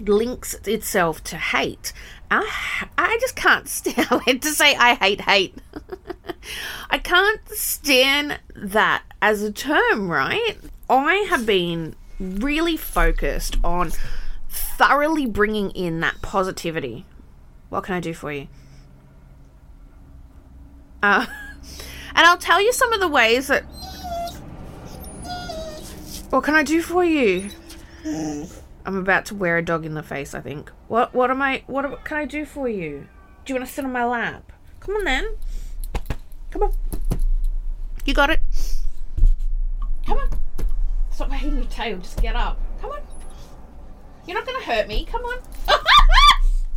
links 0.00 0.54
itself 0.66 1.22
to 1.24 1.36
hate. 1.36 1.92
I, 2.30 2.88
I 2.96 3.18
just 3.20 3.36
can't 3.36 3.68
stand 3.68 4.08
I 4.10 4.32
to 4.32 4.48
say 4.48 4.74
I 4.74 4.94
hate 4.94 5.20
hate. 5.22 5.56
I 6.90 6.98
can't 6.98 7.40
stand 7.50 8.40
that 8.54 9.02
as 9.20 9.42
a 9.42 9.52
term, 9.52 10.10
right? 10.10 10.56
I 10.88 11.26
have 11.30 11.46
been 11.46 11.94
really 12.18 12.76
focused 12.76 13.56
on 13.64 13.92
thoroughly 14.48 15.26
bringing 15.26 15.70
in 15.70 16.00
that 16.00 16.20
positivity. 16.22 17.04
What 17.68 17.84
can 17.84 17.94
I 17.94 18.00
do 18.00 18.14
for 18.14 18.32
you? 18.32 18.48
Uh, 21.02 21.26
and 22.14 22.26
I'll 22.26 22.38
tell 22.38 22.60
you 22.60 22.72
some 22.72 22.92
of 22.92 23.00
the 23.00 23.08
ways 23.08 23.48
that. 23.48 23.64
What 26.30 26.44
can 26.44 26.54
I 26.54 26.62
do 26.62 26.80
for 26.80 27.04
you? 27.04 27.50
I'm 28.84 28.96
about 28.96 29.26
to 29.26 29.34
wear 29.34 29.58
a 29.58 29.64
dog 29.64 29.84
in 29.84 29.94
the 29.94 30.02
face. 30.02 30.34
I 30.34 30.40
think. 30.40 30.70
What? 30.88 31.14
What 31.14 31.30
am 31.30 31.40
I? 31.42 31.62
What 31.66 32.04
can 32.04 32.16
I 32.16 32.24
do 32.24 32.44
for 32.44 32.68
you? 32.68 33.06
Do 33.44 33.52
you 33.52 33.58
want 33.58 33.68
to 33.68 33.74
sit 33.74 33.84
on 33.84 33.92
my 33.92 34.04
lap? 34.04 34.52
Come 34.80 34.96
on, 34.96 35.04
then. 35.04 35.36
Come 36.50 36.64
on. 36.64 36.72
You 38.04 38.14
got 38.14 38.30
it. 38.30 38.40
Come 40.06 40.18
on. 40.18 40.28
Stop 41.10 41.30
wagging 41.30 41.56
your 41.56 41.66
tail. 41.66 41.98
Just 41.98 42.20
get 42.20 42.34
up. 42.34 42.58
Come 42.80 42.90
on. 42.90 43.00
You're 44.26 44.36
not 44.36 44.46
going 44.46 44.60
to 44.60 44.66
hurt 44.66 44.88
me. 44.88 45.06
Come 45.06 45.22
on. 45.24 45.38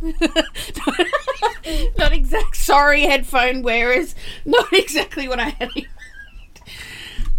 not 1.98 2.12
exact. 2.12 2.56
Sorry, 2.56 3.02
headphone 3.02 3.62
wearers. 3.62 4.14
Not 4.44 4.72
exactly 4.72 5.28
what 5.28 5.40
I 5.40 5.50
had. 5.50 5.70
In. 5.74 5.86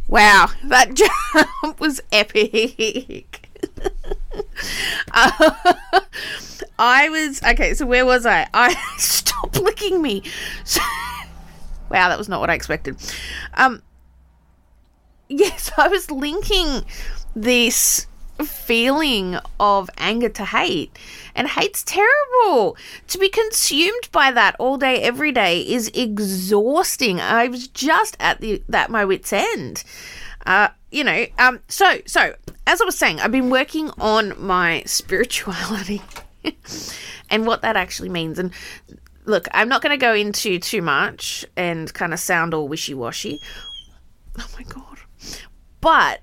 Wow, 0.08 0.48
that 0.64 0.94
jump 1.64 1.80
was 1.80 2.02
epic. 2.12 3.37
Uh, 5.12 5.54
I 6.80 7.10
was 7.10 7.42
okay. 7.44 7.74
So 7.74 7.86
where 7.86 8.06
was 8.06 8.26
I? 8.26 8.48
I 8.54 8.74
stop 8.98 9.56
licking 9.58 10.02
me. 10.02 10.24
So, 10.64 10.82
wow, 11.90 12.10
that 12.10 12.18
was 12.18 12.30
not 12.30 12.40
what 12.40 12.50
I 12.50 12.54
expected. 12.54 12.98
Um, 13.54 13.82
yes, 15.28 15.72
I 15.78 15.88
was 15.88 16.12
linking 16.12 16.86
this 17.36 18.08
feeling 18.44 19.38
of 19.60 19.90
anger 19.98 20.30
to 20.30 20.46
hate. 20.46 20.98
And 21.36 21.48
hate's 21.48 21.84
terrible. 21.84 22.78
To 23.08 23.18
be 23.18 23.30
consumed 23.30 24.10
by 24.12 24.32
that 24.32 24.56
all 24.60 24.78
day, 24.78 25.02
every 25.02 25.32
day 25.32 25.62
is 25.62 25.90
exhausting. 25.94 27.20
I 27.20 27.48
was 27.48 27.68
just 27.68 28.18
at 28.20 28.42
the 28.42 28.64
that 28.70 28.90
my 28.90 29.06
wits 29.06 29.34
end. 29.34 29.84
Uh, 30.46 30.70
you 30.92 31.04
know, 31.04 31.26
um, 31.38 31.60
so 31.68 32.00
so 32.06 32.36
as 32.68 32.82
I 32.82 32.86
was 32.86 32.98
saying, 32.98 33.20
I've 33.20 33.32
been 33.32 33.50
working 33.50 33.90
on 33.98 34.34
my 34.40 34.84
spirituality 34.86 36.02
and 37.30 37.48
what 37.48 37.62
that 37.62 37.78
actually 37.78 38.10
means. 38.10 38.38
And 38.38 38.52
look, 39.26 39.48
I'm 39.54 39.70
not 39.70 39.82
going 39.82 39.98
to 39.98 39.98
go 39.98 40.14
into 40.14 40.60
too 40.60 40.82
much 40.82 41.46
and 41.56 41.92
kind 41.94 42.14
of 42.14 42.20
sound 42.20 42.54
all 42.54 42.68
wishy 42.68 42.94
washy. 42.94 43.40
Oh 44.38 44.48
my 44.56 44.64
god! 44.64 45.00
But 45.82 46.22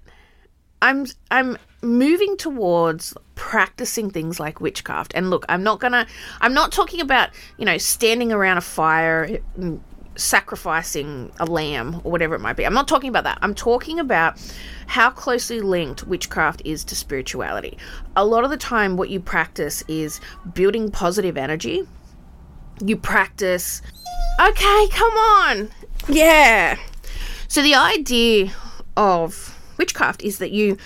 I'm 0.82 1.06
I'm 1.30 1.56
moving 1.82 2.36
towards 2.36 3.14
practicing 3.34 4.10
things 4.10 4.38
like 4.38 4.60
witchcraft. 4.60 5.12
And 5.14 5.30
look, 5.30 5.44
I'm 5.48 5.62
not 5.62 5.80
gonna, 5.80 6.06
I'm 6.40 6.54
not 6.54 6.72
talking 6.72 7.00
about, 7.00 7.30
you 7.58 7.64
know, 7.64 7.78
standing 7.78 8.32
around 8.32 8.58
a 8.58 8.62
fire, 8.62 9.38
sacrificing 10.16 11.32
a 11.38 11.46
lamb 11.46 12.00
or 12.04 12.12
whatever 12.12 12.34
it 12.34 12.40
might 12.40 12.56
be. 12.56 12.64
I'm 12.64 12.74
not 12.74 12.88
talking 12.88 13.08
about 13.08 13.24
that. 13.24 13.38
I'm 13.42 13.54
talking 13.54 13.98
about 13.98 14.40
how 14.86 15.10
closely 15.10 15.60
linked 15.60 16.06
witchcraft 16.06 16.62
is 16.64 16.84
to 16.84 16.96
spirituality. 16.96 17.78
A 18.16 18.24
lot 18.24 18.44
of 18.44 18.50
the 18.50 18.56
time, 18.56 18.96
what 18.96 19.10
you 19.10 19.20
practice 19.20 19.82
is 19.88 20.20
building 20.52 20.90
positive 20.90 21.36
energy. 21.36 21.86
You 22.84 22.96
practice, 22.96 23.82
okay, 24.40 24.88
come 24.90 25.12
on. 25.12 25.70
Yeah. 26.08 26.76
So 27.48 27.62
the 27.62 27.74
idea 27.74 28.52
of 28.96 29.58
witchcraft 29.78 30.22
is 30.22 30.38
that 30.38 30.52
you 30.52 30.76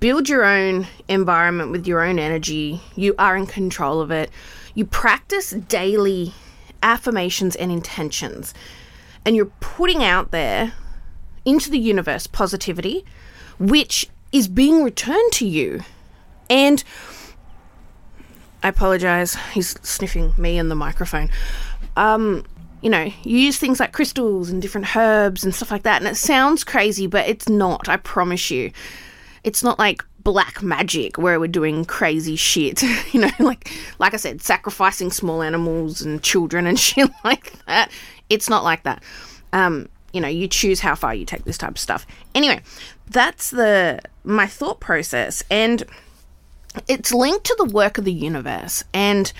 build 0.00 0.28
your 0.28 0.44
own 0.44 0.86
environment 1.08 1.70
with 1.70 1.86
your 1.86 2.02
own 2.02 2.18
energy. 2.18 2.80
You 2.96 3.14
are 3.18 3.36
in 3.36 3.46
control 3.46 4.00
of 4.00 4.10
it. 4.10 4.30
You 4.74 4.84
practice 4.86 5.50
daily 5.50 6.32
affirmations 6.82 7.56
and 7.56 7.70
intentions. 7.70 8.54
And 9.24 9.36
you're 9.36 9.52
putting 9.60 10.02
out 10.02 10.30
there 10.30 10.72
into 11.44 11.70
the 11.70 11.78
universe 11.78 12.26
positivity, 12.26 13.04
which 13.58 14.08
is 14.32 14.48
being 14.48 14.82
returned 14.82 15.32
to 15.32 15.46
you. 15.46 15.80
And 16.48 16.82
I 18.62 18.68
apologize, 18.68 19.36
he's 19.52 19.70
sniffing 19.82 20.34
me 20.36 20.58
and 20.58 20.70
the 20.70 20.74
microphone. 20.74 21.30
Um, 21.96 22.44
you 22.82 22.90
know, 22.90 23.10
you 23.22 23.38
use 23.38 23.58
things 23.58 23.80
like 23.80 23.92
crystals 23.92 24.50
and 24.50 24.62
different 24.62 24.96
herbs 24.96 25.44
and 25.44 25.54
stuff 25.54 25.70
like 25.70 25.82
that, 25.82 26.00
and 26.00 26.10
it 26.10 26.16
sounds 26.16 26.64
crazy, 26.64 27.06
but 27.06 27.28
it's 27.28 27.48
not, 27.48 27.88
I 27.88 27.96
promise 27.98 28.50
you 28.50 28.72
it's 29.44 29.62
not 29.62 29.78
like 29.78 30.04
black 30.22 30.62
magic 30.62 31.18
where 31.18 31.40
we're 31.40 31.48
doing 31.48 31.84
crazy 31.84 32.36
shit. 32.36 32.82
You 33.12 33.22
know 33.22 33.30
like 33.40 33.70
like 33.98 34.14
i 34.14 34.16
said 34.16 34.40
sacrificing 34.40 35.10
small 35.10 35.42
animals 35.42 36.00
and 36.00 36.22
children 36.22 36.66
and 36.66 36.78
shit 36.88 37.10
like 37.24 37.52
that. 37.66 37.90
It's 38.28 38.48
not 38.48 38.62
like 38.62 38.84
that. 38.84 39.02
Um 39.52 39.88
you 40.12 40.20
know 40.20 40.28
you 40.28 40.46
choose 40.46 40.80
how 40.80 40.94
far 40.94 41.14
you 41.14 41.24
take 41.24 41.44
this 41.44 41.58
type 41.58 41.70
of 41.72 41.78
stuff. 41.78 42.06
Anyway 42.34 42.62
that's 43.08 43.50
the 43.50 44.00
my 44.22 44.46
thought 44.46 44.80
process. 44.80 45.42
And 45.50 45.82
it's 46.86 47.12
linked 47.12 47.46
to 47.46 47.56
the 47.58 47.64
work 47.64 47.98
of 47.98 48.04
the 48.04 48.12
universe. 48.12 48.84
And 48.94 49.32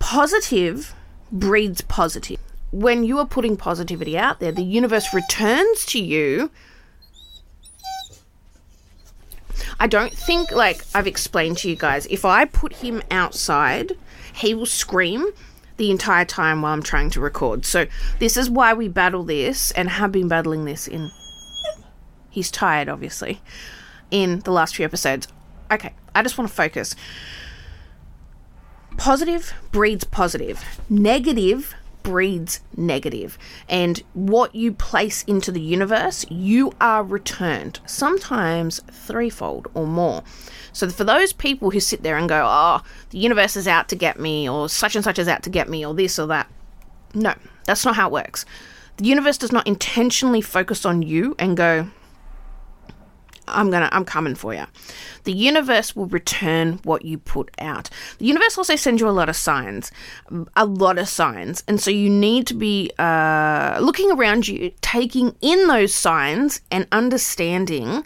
positive 0.00 0.94
breeds 1.30 1.82
positive. 1.82 2.38
When 2.72 3.04
you 3.04 3.18
are 3.18 3.26
putting 3.26 3.56
positivity 3.56 4.18
out 4.18 4.40
there 4.40 4.52
the 4.52 4.64
universe 4.64 5.14
returns 5.14 5.84
to 5.86 6.02
you 6.02 6.50
I 9.78 9.86
don't 9.86 10.12
think, 10.12 10.50
like 10.50 10.84
I've 10.94 11.06
explained 11.06 11.58
to 11.58 11.70
you 11.70 11.76
guys, 11.76 12.06
if 12.06 12.24
I 12.24 12.44
put 12.44 12.74
him 12.74 13.02
outside, 13.10 13.92
he 14.34 14.54
will 14.54 14.66
scream 14.66 15.26
the 15.76 15.90
entire 15.90 16.24
time 16.24 16.62
while 16.62 16.72
I'm 16.72 16.82
trying 16.82 17.10
to 17.10 17.20
record. 17.20 17.64
So, 17.64 17.86
this 18.18 18.36
is 18.36 18.50
why 18.50 18.74
we 18.74 18.88
battle 18.88 19.24
this 19.24 19.70
and 19.72 19.88
have 19.88 20.12
been 20.12 20.28
battling 20.28 20.64
this 20.64 20.86
in. 20.86 21.10
He's 22.28 22.50
tired, 22.50 22.88
obviously, 22.88 23.40
in 24.10 24.40
the 24.40 24.52
last 24.52 24.76
few 24.76 24.84
episodes. 24.84 25.26
Okay, 25.70 25.94
I 26.14 26.22
just 26.22 26.36
want 26.36 26.48
to 26.48 26.54
focus. 26.54 26.94
Positive 28.96 29.54
breeds 29.72 30.04
positive. 30.04 30.62
Negative 30.88 31.74
breeds 32.02 32.60
negative. 32.76 33.38
And 33.68 34.02
what 34.14 34.54
you 34.54 34.72
place 34.72 35.22
into 35.24 35.52
the 35.52 35.60
universe, 35.60 36.24
you 36.28 36.72
are 36.80 37.02
returned, 37.02 37.80
sometimes 37.86 38.80
threefold 38.90 39.68
or 39.74 39.86
more. 39.86 40.22
So, 40.72 40.88
for 40.88 41.04
those 41.04 41.32
people 41.32 41.70
who 41.70 41.80
sit 41.80 42.02
there 42.02 42.16
and 42.16 42.28
go, 42.28 42.46
oh, 42.48 42.82
the 43.10 43.18
universe 43.18 43.56
is 43.56 43.66
out 43.66 43.88
to 43.88 43.96
get 43.96 44.20
me, 44.20 44.48
or 44.48 44.68
such 44.68 44.94
and 44.94 45.04
such 45.04 45.18
is 45.18 45.28
out 45.28 45.42
to 45.42 45.50
get 45.50 45.68
me, 45.68 45.84
or 45.84 45.94
this 45.94 46.18
or 46.18 46.26
that, 46.28 46.48
no, 47.14 47.34
that's 47.64 47.84
not 47.84 47.96
how 47.96 48.08
it 48.08 48.12
works. 48.12 48.44
The 48.96 49.06
universe 49.06 49.38
does 49.38 49.52
not 49.52 49.66
intentionally 49.66 50.40
focus 50.40 50.84
on 50.84 51.02
you 51.02 51.34
and 51.38 51.56
go, 51.56 51.88
I'm 53.52 53.70
gonna 53.70 53.88
I'm 53.92 54.04
coming 54.04 54.34
for 54.34 54.54
you. 54.54 54.64
The 55.24 55.32
universe 55.32 55.94
will 55.94 56.06
return 56.06 56.80
what 56.84 57.04
you 57.04 57.18
put 57.18 57.50
out. 57.58 57.90
The 58.18 58.26
universe 58.26 58.56
also 58.56 58.76
sends 58.76 59.00
you 59.00 59.08
a 59.08 59.10
lot 59.10 59.28
of 59.28 59.36
signs, 59.36 59.92
a 60.56 60.64
lot 60.64 60.98
of 60.98 61.08
signs, 61.08 61.62
and 61.68 61.80
so 61.80 61.90
you 61.90 62.08
need 62.08 62.46
to 62.48 62.54
be 62.54 62.90
uh, 62.98 63.78
looking 63.80 64.10
around 64.12 64.48
you, 64.48 64.72
taking 64.80 65.36
in 65.40 65.66
those 65.68 65.94
signs, 65.94 66.60
and 66.70 66.86
understanding 66.92 68.04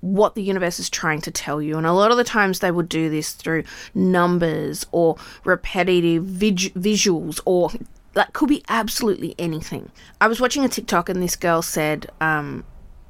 what 0.00 0.34
the 0.34 0.42
universe 0.42 0.78
is 0.78 0.90
trying 0.90 1.22
to 1.22 1.30
tell 1.30 1.62
you. 1.62 1.78
And 1.78 1.86
a 1.86 1.92
lot 1.92 2.10
of 2.10 2.18
the 2.18 2.24
times 2.24 2.58
they 2.58 2.70
will 2.70 2.82
do 2.82 3.08
this 3.08 3.32
through 3.32 3.64
numbers 3.94 4.84
or 4.92 5.16
repetitive 5.44 6.24
vid- 6.24 6.74
visuals 6.74 7.40
or 7.46 7.70
that 8.12 8.32
could 8.32 8.48
be 8.48 8.62
absolutely 8.68 9.34
anything. 9.38 9.90
I 10.20 10.28
was 10.28 10.40
watching 10.40 10.64
a 10.64 10.68
TikTok 10.68 11.08
and 11.08 11.22
this 11.22 11.36
girl 11.36 11.62
said, 11.62 12.10
um, 12.20 12.64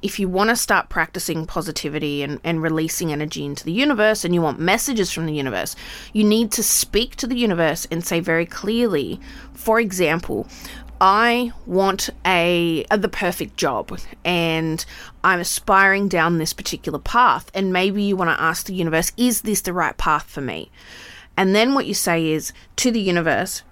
if 0.05 0.19
you 0.19 0.29
want 0.29 0.51
to 0.51 0.55
start 0.55 0.87
practicing 0.87 1.47
positivity 1.47 2.21
and, 2.21 2.39
and 2.43 2.61
releasing 2.61 3.11
energy 3.11 3.43
into 3.43 3.65
the 3.65 3.71
universe 3.71 4.23
and 4.23 4.35
you 4.35 4.41
want 4.41 4.59
messages 4.59 5.11
from 5.11 5.25
the 5.25 5.33
universe, 5.33 5.75
you 6.13 6.23
need 6.23 6.51
to 6.51 6.61
speak 6.61 7.15
to 7.15 7.25
the 7.25 7.35
universe 7.35 7.87
and 7.89 8.05
say 8.05 8.19
very 8.19 8.45
clearly, 8.45 9.19
for 9.55 9.79
example, 9.79 10.47
I 11.01 11.53
want 11.65 12.11
a, 12.23 12.85
a, 12.91 12.99
the 12.99 13.09
perfect 13.09 13.57
job 13.57 13.99
and 14.23 14.85
I'm 15.23 15.39
aspiring 15.39 16.07
down 16.07 16.37
this 16.37 16.53
particular 16.53 16.99
path 16.99 17.49
and 17.55 17.73
maybe 17.73 18.03
you 18.03 18.15
want 18.15 18.29
to 18.29 18.39
ask 18.39 18.67
the 18.67 18.75
universe 18.75 19.11
is 19.17 19.41
this 19.41 19.61
the 19.61 19.73
right 19.73 19.97
path 19.97 20.25
for 20.25 20.41
me? 20.41 20.69
And 21.35 21.55
then 21.55 21.73
what 21.73 21.87
you 21.87 21.95
say 21.95 22.27
is 22.27 22.53
to 22.75 22.91
the 22.91 23.01
universe 23.01 23.63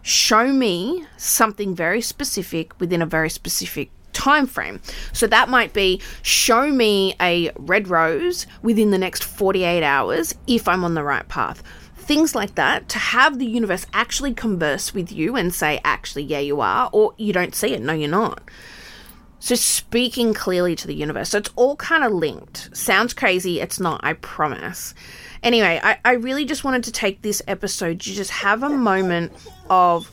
show 0.00 0.50
me 0.50 1.04
something 1.18 1.74
very 1.74 2.00
specific 2.00 2.80
within 2.80 3.02
a 3.02 3.06
very 3.06 3.28
specific 3.28 3.90
time 4.14 4.46
frame. 4.46 4.80
So 5.12 5.26
that 5.26 5.48
might 5.48 5.72
be 5.72 6.00
show 6.22 6.70
me 6.70 7.14
a 7.20 7.50
red 7.56 7.88
rose 7.88 8.46
within 8.62 8.90
the 8.90 8.98
next 8.98 9.24
48 9.24 9.82
hours 9.82 10.34
if 10.46 10.66
I'm 10.66 10.84
on 10.84 10.94
the 10.94 11.04
right 11.04 11.28
path 11.28 11.62
things 12.04 12.34
like 12.34 12.54
that 12.54 12.88
to 12.90 12.98
have 12.98 13.38
the 13.38 13.46
universe 13.46 13.86
actually 13.92 14.34
converse 14.34 14.94
with 14.94 15.10
you 15.10 15.36
and 15.36 15.52
say, 15.54 15.80
actually, 15.84 16.22
yeah, 16.22 16.38
you 16.38 16.60
are, 16.60 16.90
or 16.92 17.14
you 17.16 17.32
don't 17.32 17.54
see 17.54 17.74
it, 17.74 17.80
no, 17.80 17.92
you're 17.92 18.08
not. 18.08 18.42
So, 19.40 19.54
speaking 19.54 20.32
clearly 20.32 20.74
to 20.76 20.86
the 20.86 20.94
universe. 20.94 21.30
So, 21.30 21.38
it's 21.38 21.50
all 21.56 21.76
kind 21.76 22.04
of 22.04 22.12
linked. 22.12 22.74
Sounds 22.76 23.12
crazy, 23.12 23.60
it's 23.60 23.80
not, 23.80 24.00
I 24.04 24.14
promise. 24.14 24.94
Anyway, 25.42 25.80
I, 25.82 25.98
I 26.04 26.12
really 26.12 26.44
just 26.44 26.64
wanted 26.64 26.84
to 26.84 26.92
take 26.92 27.22
this 27.22 27.42
episode 27.46 28.00
to 28.00 28.12
just 28.12 28.30
have 28.30 28.62
a 28.62 28.70
moment 28.70 29.32
of. 29.68 30.10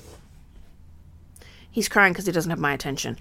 He's 1.72 1.88
crying 1.88 2.12
because 2.14 2.26
he 2.26 2.32
doesn't 2.32 2.50
have 2.50 2.60
my 2.60 2.74
attention. 2.74 3.18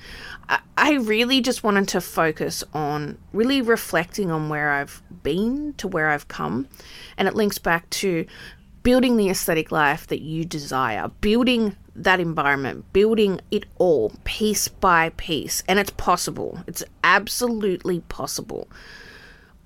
I, 0.49 0.61
I 0.77 0.95
really 0.95 1.41
just 1.41 1.63
wanted 1.63 1.89
to 1.89 2.01
focus 2.01 2.65
on 2.75 3.17
really 3.33 3.63
reflecting 3.63 4.31
on 4.31 4.49
where 4.49 4.73
I've 4.73 5.03
been 5.23 5.75
to 5.75 5.87
where 5.87 6.11
I've 6.11 6.29
come. 6.29 6.69
And 7.17 7.29
it 7.29 7.35
links 7.35 7.59
back 7.59 7.89
to 7.91 8.27
building 8.83 9.17
the 9.17 9.29
aesthetic 9.29 9.71
life 9.71 10.07
that 10.09 10.21
you 10.21 10.45
desire, 10.45 11.09
building 11.21 11.77
that 11.95 12.19
environment, 12.19 12.93
building 12.93 13.41
it 13.51 13.67
all 13.77 14.13
piece 14.25 14.69
by 14.69 15.11
piece. 15.17 15.63
And 15.69 15.79
it's 15.79 15.91
possible. 15.91 16.59
It's 16.67 16.83
absolutely 17.05 18.01
possible. 18.01 18.69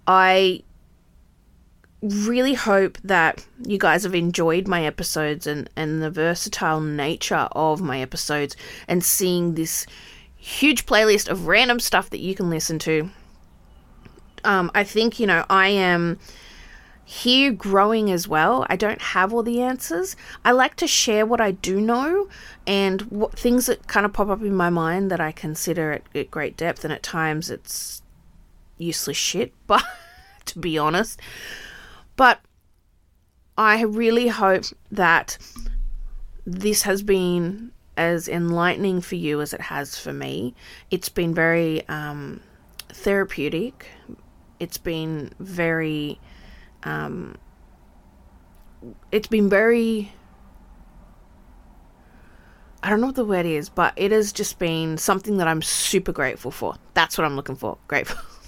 I 0.07 0.63
really 2.05 2.55
hope 2.55 2.99
that 3.03 3.47
you 3.67 3.79
guys 3.79 4.03
have 4.03 4.15
enjoyed 4.15 4.69
my 4.69 4.85
episodes 4.85 5.47
and, 5.47 5.71
and 5.75 6.03
the 6.03 6.11
versatile 6.11 6.81
nature 6.81 7.49
of 7.53 7.81
my 7.81 8.01
episodes 8.01 8.57
and 8.87 9.03
seeing 9.03 9.55
this 9.55 9.87
huge 10.37 10.85
playlist 10.85 11.29
of 11.29 11.47
random 11.47 11.81
stuff 11.81 12.11
that 12.11 12.21
you 12.21 12.35
can 12.35 12.51
listen 12.51 12.79
to. 12.79 13.11
Um, 14.45 14.71
I 14.75 14.85
think, 14.85 15.19
you 15.19 15.27
know, 15.27 15.47
I 15.49 15.69
am 15.69 16.19
here 17.07 17.51
growing 17.53 18.11
as 18.11 18.29
well. 18.29 18.67
I 18.69 18.77
don't 18.77 19.01
have 19.01 19.33
all 19.33 19.43
the 19.43 19.63
answers. 19.63 20.17
I 20.45 20.53
like 20.53 20.77
to 20.77 20.87
share 20.87 21.25
what 21.25 21.41
I 21.41 21.53
do 21.53 21.81
know 21.81 22.29
and 22.67 23.03
what 23.03 23.39
things 23.39 23.67
that 23.67 23.87
kind 23.87 24.05
of 24.05 24.13
pop 24.13 24.29
up 24.29 24.43
in 24.43 24.55
my 24.55 24.71
mind 24.71 25.11
that 25.11 25.21
I 25.21 25.33
consider 25.33 25.93
at, 25.93 26.03
at 26.15 26.31
great 26.31 26.57
depth, 26.57 26.85
and 26.85 26.93
at 26.93 27.03
times 27.03 27.51
it's 27.51 28.03
useless 28.77 29.17
shit, 29.17 29.53
but 29.67 29.85
to 30.47 30.59
be 30.59 30.77
honest. 30.77 31.21
But 32.17 32.41
I 33.57 33.83
really 33.83 34.29
hope 34.29 34.65
that 34.91 35.39
this 36.47 36.83
has 36.83 37.03
been 37.03 37.73
as 37.97 38.29
enlightening 38.29 39.01
for 39.01 39.15
you 39.15 39.41
as 39.41 39.53
it 39.53 39.61
has 39.61 39.99
for 39.99 40.13
me. 40.13 40.55
It's 40.91 41.09
been 41.09 41.35
very 41.35 41.87
um, 41.89 42.41
therapeutic. 42.89 43.87
It's 44.61 44.79
been 44.79 45.31
very 45.39 46.21
um, 46.85 47.37
it's 49.11 49.29
been 49.29 49.49
very 49.49 50.13
I 52.83 52.91
don't 52.91 53.01
know 53.01 53.07
what 53.07 53.17
the 53.17 53.25
word 53.25 53.47
is, 53.47 53.71
but 53.71 53.95
it 53.97 54.13
has 54.13 54.31
just 54.31 54.59
been 54.59 54.99
something 54.99 55.39
that 55.39 55.49
I'm 55.49 55.63
super 55.63 56.13
grateful 56.13 56.51
for. 56.51 56.75
That's 56.93 57.17
what 57.17 57.25
I'm 57.25 57.35
looking 57.35 57.57
for. 57.57 57.79
Grateful. 57.89 58.21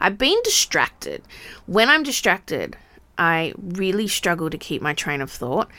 I've 0.00 0.18
been 0.18 0.38
distracted. 0.44 1.22
When 1.66 1.88
I'm 1.88 2.02
distracted, 2.02 2.76
I 3.16 3.54
really 3.58 4.08
struggle 4.08 4.50
to 4.50 4.58
keep 4.58 4.82
my 4.82 4.94
train 4.94 5.20
of 5.20 5.30
thought. 5.30 5.70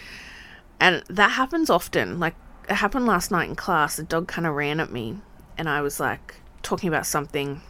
And 0.80 1.04
that 1.10 1.32
happens 1.32 1.70
often. 1.70 2.20
Like, 2.20 2.36
it 2.70 2.76
happened 2.76 3.06
last 3.06 3.32
night 3.32 3.50
in 3.50 3.56
class. 3.56 3.96
The 3.96 4.04
dog 4.04 4.28
kind 4.28 4.48
of 4.48 4.56
ran 4.56 4.80
at 4.80 4.92
me, 4.92 5.20
and 5.58 5.70
I 5.70 5.82
was 5.82 6.00
like 6.00 6.36
talking 6.62 6.90
about 6.90 7.06
something 7.06 7.62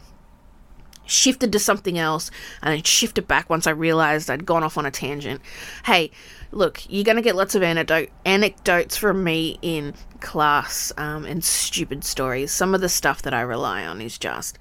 shifted 1.06 1.52
to 1.52 1.58
something 1.58 1.98
else 1.98 2.30
and 2.62 2.74
then 2.74 2.82
shifted 2.82 3.28
back 3.28 3.48
once 3.48 3.66
I 3.66 3.70
realized 3.70 4.28
I'd 4.28 4.44
gone 4.44 4.64
off 4.64 4.76
on 4.76 4.86
a 4.86 4.90
tangent. 4.90 5.40
Hey, 5.84 6.10
look, 6.50 6.82
you're 6.88 7.04
going 7.04 7.16
to 7.16 7.22
get 7.22 7.36
lots 7.36 7.54
of 7.54 7.62
anecdote- 7.62 8.10
anecdotes 8.24 8.96
from 8.96 9.22
me 9.22 9.58
in 9.62 9.94
class 10.20 10.92
um, 10.96 11.24
and 11.24 11.44
stupid 11.44 12.02
stories. 12.04 12.50
Some 12.50 12.74
of 12.74 12.80
the 12.80 12.88
stuff 12.88 13.22
that 13.22 13.34
I 13.34 13.40
rely 13.42 13.86
on 13.86 14.00
is 14.00 14.18
just 14.18 14.58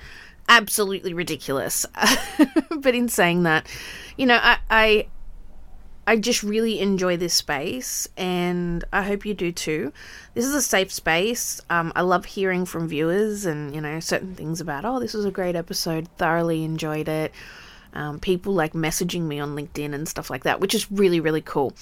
absolutely 0.50 1.14
ridiculous. 1.14 1.86
but 2.78 2.96
in 2.96 3.10
saying 3.10 3.44
that, 3.44 3.68
you 4.18 4.26
know, 4.26 4.40
I, 4.42 4.58
I 4.70 5.08
I 6.08 6.18
just 6.18 6.44
really 6.44 6.80
enjoy 6.80 7.18
this 7.18 7.34
space, 7.34 8.08
and 8.16 8.84
I 8.94 9.02
hope 9.02 9.26
you 9.26 9.34
do 9.34 9.52
too. 9.52 9.92
This 10.36 10.46
is 10.46 10.54
a 10.54 10.62
safe 10.62 10.92
space. 10.92 11.60
Um, 11.70 11.92
I 11.96 12.02
love 12.02 12.26
hearing 12.26 12.66
from 12.66 12.88
viewers 12.88 13.46
and 13.46 13.74
you 13.74 13.82
know 13.82 14.00
certain 14.00 14.36
things 14.36 14.62
about. 14.62 14.86
Oh, 14.86 15.00
this 15.00 15.14
was 15.14 15.26
a 15.26 15.32
great 15.32 15.56
episode. 15.56 16.08
Thoroughly 16.18 16.64
enjoyed 16.64 17.08
it. 17.08 17.34
Um, 17.94 18.20
people 18.20 18.54
like 18.54 18.74
messaging 18.74 19.24
me 19.24 19.40
on 19.40 19.56
LinkedIn 19.56 19.94
and 19.96 20.08
stuff 20.08 20.30
like 20.30 20.44
that, 20.44 20.60
which 20.60 20.76
is 20.76 20.92
really 20.92 21.20
really 21.20 21.42
cool. 21.42 21.74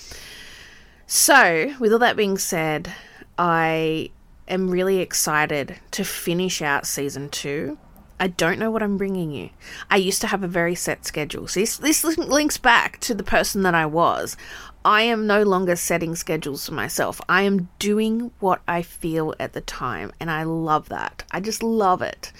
So, 1.05 1.73
with 1.79 1.91
all 1.91 1.99
that 1.99 2.15
being 2.15 2.37
said, 2.37 2.93
I 3.37 4.11
am 4.47 4.69
really 4.69 4.99
excited 4.99 5.79
to 5.91 6.05
finish 6.05 6.61
out 6.61 6.87
season 6.87 7.29
two. 7.29 7.77
I 8.23 8.27
don't 8.27 8.57
know 8.57 8.71
what 8.71 8.81
I'm 8.81 8.95
bringing 8.95 9.33
you. 9.33 9.49
I 9.91 9.97
used 9.97 10.21
to 10.21 10.27
have 10.27 10.43
a 10.43 10.47
very 10.47 10.75
set 10.75 11.05
schedule. 11.05 11.45
So 11.49 11.59
this, 11.59 11.75
this 11.75 12.05
links 12.17 12.57
back 12.57 13.01
to 13.01 13.13
the 13.13 13.21
person 13.21 13.63
that 13.63 13.75
I 13.75 13.85
was. 13.85 14.37
I 14.85 15.01
am 15.01 15.27
no 15.27 15.43
longer 15.43 15.75
setting 15.75 16.15
schedules 16.15 16.65
for 16.65 16.73
myself. 16.73 17.19
I 17.27 17.41
am 17.41 17.67
doing 17.79 18.31
what 18.39 18.61
I 18.65 18.81
feel 18.81 19.35
at 19.41 19.51
the 19.51 19.59
time, 19.59 20.13
and 20.21 20.31
I 20.31 20.43
love 20.43 20.87
that. 20.87 21.25
I 21.31 21.41
just 21.41 21.61
love 21.61 22.01
it. 22.01 22.31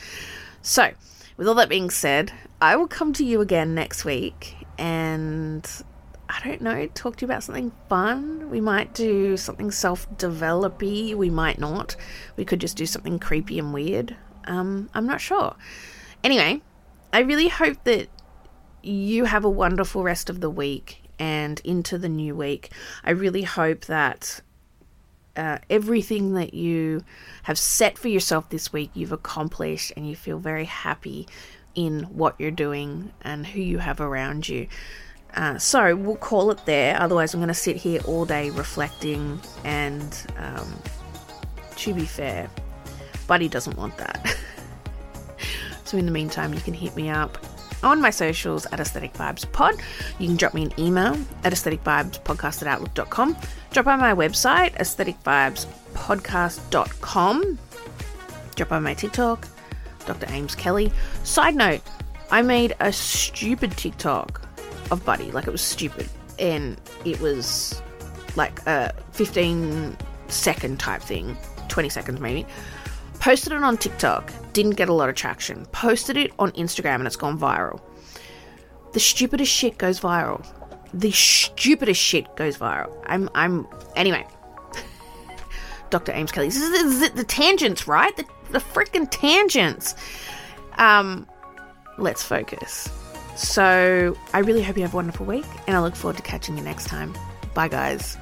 So, 0.62 0.92
with 1.36 1.50
all 1.50 1.56
that 1.56 1.68
being 1.68 1.90
said, 1.90 2.32
I 2.62 2.78
will 2.78 2.88
come 2.88 3.12
to 3.12 3.26
you 3.26 3.42
again 3.42 3.76
next 3.76 4.06
week 4.06 4.56
and 4.78 5.70
I 6.30 6.40
don't 6.48 6.62
know, 6.62 6.88
talk 6.94 7.18
to 7.18 7.26
you 7.26 7.28
about 7.28 7.44
something 7.44 7.74
fun. 7.90 8.50
We 8.50 8.62
might 8.62 8.94
do 8.94 9.36
something 9.36 9.70
self 9.70 10.08
developy, 10.18 11.14
we 11.14 11.30
might 11.30 11.60
not. 11.60 11.98
We 12.38 12.46
could 12.46 12.62
just 12.62 12.78
do 12.78 12.86
something 12.86 13.20
creepy 13.20 13.60
and 13.60 13.74
weird. 13.74 14.16
Um, 14.46 14.90
I'm 14.94 15.06
not 15.06 15.22
sure. 15.22 15.56
Anyway, 16.24 16.62
I 17.12 17.20
really 17.20 17.48
hope 17.48 17.84
that 17.84 18.08
you 18.82 19.26
have 19.26 19.46
a 19.46 19.50
wonderful 19.50 20.04
rest 20.04 20.30
of 20.30 20.42
the 20.42 20.50
week 20.50 21.02
and 21.20 21.62
into 21.64 21.98
the 21.98 22.10
new 22.10 22.36
week. 22.36 22.72
I 23.04 23.12
really 23.12 23.44
hope 23.44 23.86
that 23.86 24.42
uh, 25.36 25.58
everything 25.70 26.34
that 26.34 26.54
you 26.54 27.04
have 27.44 27.58
set 27.58 27.98
for 27.98 28.08
yourself 28.08 28.50
this 28.50 28.72
week 28.72 28.92
you've 28.94 29.12
accomplished 29.12 29.92
and 29.96 30.08
you 30.08 30.16
feel 30.16 30.38
very 30.38 30.66
happy 30.66 31.28
in 31.76 32.04
what 32.04 32.36
you're 32.38 32.52
doing 32.52 33.12
and 33.22 33.48
who 33.48 33.60
you 33.60 33.80
have 33.80 34.00
around 34.00 34.48
you. 34.48 34.68
Uh, 35.36 35.58
so 35.58 35.96
we'll 35.96 36.16
call 36.16 36.52
it 36.52 36.64
there. 36.66 37.00
Otherwise, 37.02 37.34
I'm 37.34 37.40
going 37.40 37.48
to 37.48 37.54
sit 37.56 37.76
here 37.76 38.00
all 38.06 38.26
day 38.26 38.52
reflecting. 38.52 39.40
And 39.64 40.16
um, 40.38 40.80
to 41.78 41.94
be 41.94 42.06
fair, 42.06 42.50
Buddy 43.28 43.48
doesn't 43.48 43.78
want 43.78 43.98
that. 43.98 44.36
so 45.86 45.98
in 45.98 46.06
the 46.06 46.12
meantime, 46.12 46.54
you 46.54 46.62
can 46.62 46.74
hit 46.74 46.96
me 46.96 47.10
up 47.10 47.38
on 47.84 48.02
my 48.02 48.10
socials 48.10 48.66
at 48.68 48.80
Aesthetic 48.80 49.12
Vibes 49.14 49.52
Pod. 49.52 49.76
You 50.20 50.28
can 50.28 50.38
drop 50.38 50.54
me 50.54 50.64
an 50.64 50.72
email 50.80 51.18
at 51.44 51.52
aestheticvibespodcast 51.54 52.62
at 52.62 52.68
outlook.com. 52.68 53.36
Drop 53.72 53.86
by 53.86 53.96
my 53.96 54.14
website, 54.14 54.76
aestheticvibespodcast.com. 54.78 57.60
Drop 58.56 58.70
by 58.70 58.80
my 58.80 58.94
TikTok, 58.94 59.48
Dr. 60.06 60.28
Ames 60.30 60.56
Kelly. 60.56 60.92
Side 61.24 61.56
note, 61.56 61.82
I 62.32 62.42
made 62.42 62.76
a 62.80 62.94
stupid 62.94 63.72
TikTok 63.72 64.42
of 64.92 65.04
Buddy. 65.06 65.32
Like, 65.32 65.48
it 65.48 65.52
was 65.52 65.62
stupid. 65.62 66.08
And 66.40 66.80
it 67.06 67.20
was 67.20 67.82
like 68.36 68.66
a 68.66 68.92
15 69.12 69.96
second 70.28 70.80
type 70.80 71.02
thing, 71.02 71.38
20 71.68 71.90
seconds 71.90 72.20
maybe. 72.20 72.46
Posted 73.24 73.54
it 73.54 73.64
on 73.64 73.78
TikTok, 73.78 74.34
didn't 74.52 74.76
get 74.76 74.90
a 74.90 74.94
lot 74.94 75.08
of 75.08 75.16
traction. 75.16 75.66
Posted 75.68 76.18
it 76.18 76.34
on 76.40 76.52
Instagram 76.52 76.96
and 76.96 77.08
it's 77.08 77.16
gone 77.16 77.40
viral. 77.40 77.80
The 78.92 79.00
stupidest 79.00 79.50
shit 79.50 79.78
goes 79.78 79.98
viral. 79.98 80.46
The 80.94 81.10
stupidest 81.12 82.02
shit 82.02 82.36
goes 82.36 82.58
viral. 82.58 82.94
I'm, 83.06 83.30
I'm, 83.34 83.66
anyway. 83.96 84.28
Dr. 85.90 86.12
Ames 86.12 86.34
Kelly. 86.34 86.48
This 86.48 86.58
is 86.58 87.00
the, 87.00 87.16
the 87.16 87.24
tangents, 87.24 87.88
right? 87.88 88.14
The, 88.18 88.26
the 88.52 88.60
freaking 88.60 89.08
tangents. 89.10 89.96
Um, 90.78 91.26
let's 91.98 92.24
focus. 92.24 92.90
So, 93.38 94.18
I 94.34 94.40
really 94.40 94.64
hope 94.64 94.76
you 94.76 94.84
have 94.84 94.94
a 94.94 94.98
wonderful 94.98 95.26
week, 95.26 95.46
and 95.66 95.78
I 95.78 95.80
look 95.80 95.96
forward 95.96 96.18
to 96.18 96.24
catching 96.24 96.58
you 96.58 96.64
next 96.66 96.88
time. 96.88 97.16
Bye, 97.54 97.70
guys. 97.70 98.18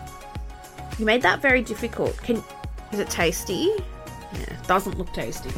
You 1.00 1.08
made 1.08 1.24
that 1.24 1.42
very 1.42 1.64
difficult. 1.64 2.16
Can 2.18 2.44
Is 2.92 3.00
it 3.00 3.10
tasty? 3.10 3.72
Yeah, 4.34 4.58
doesn't 4.68 4.98
look 4.98 5.12
tasty. 5.14 5.52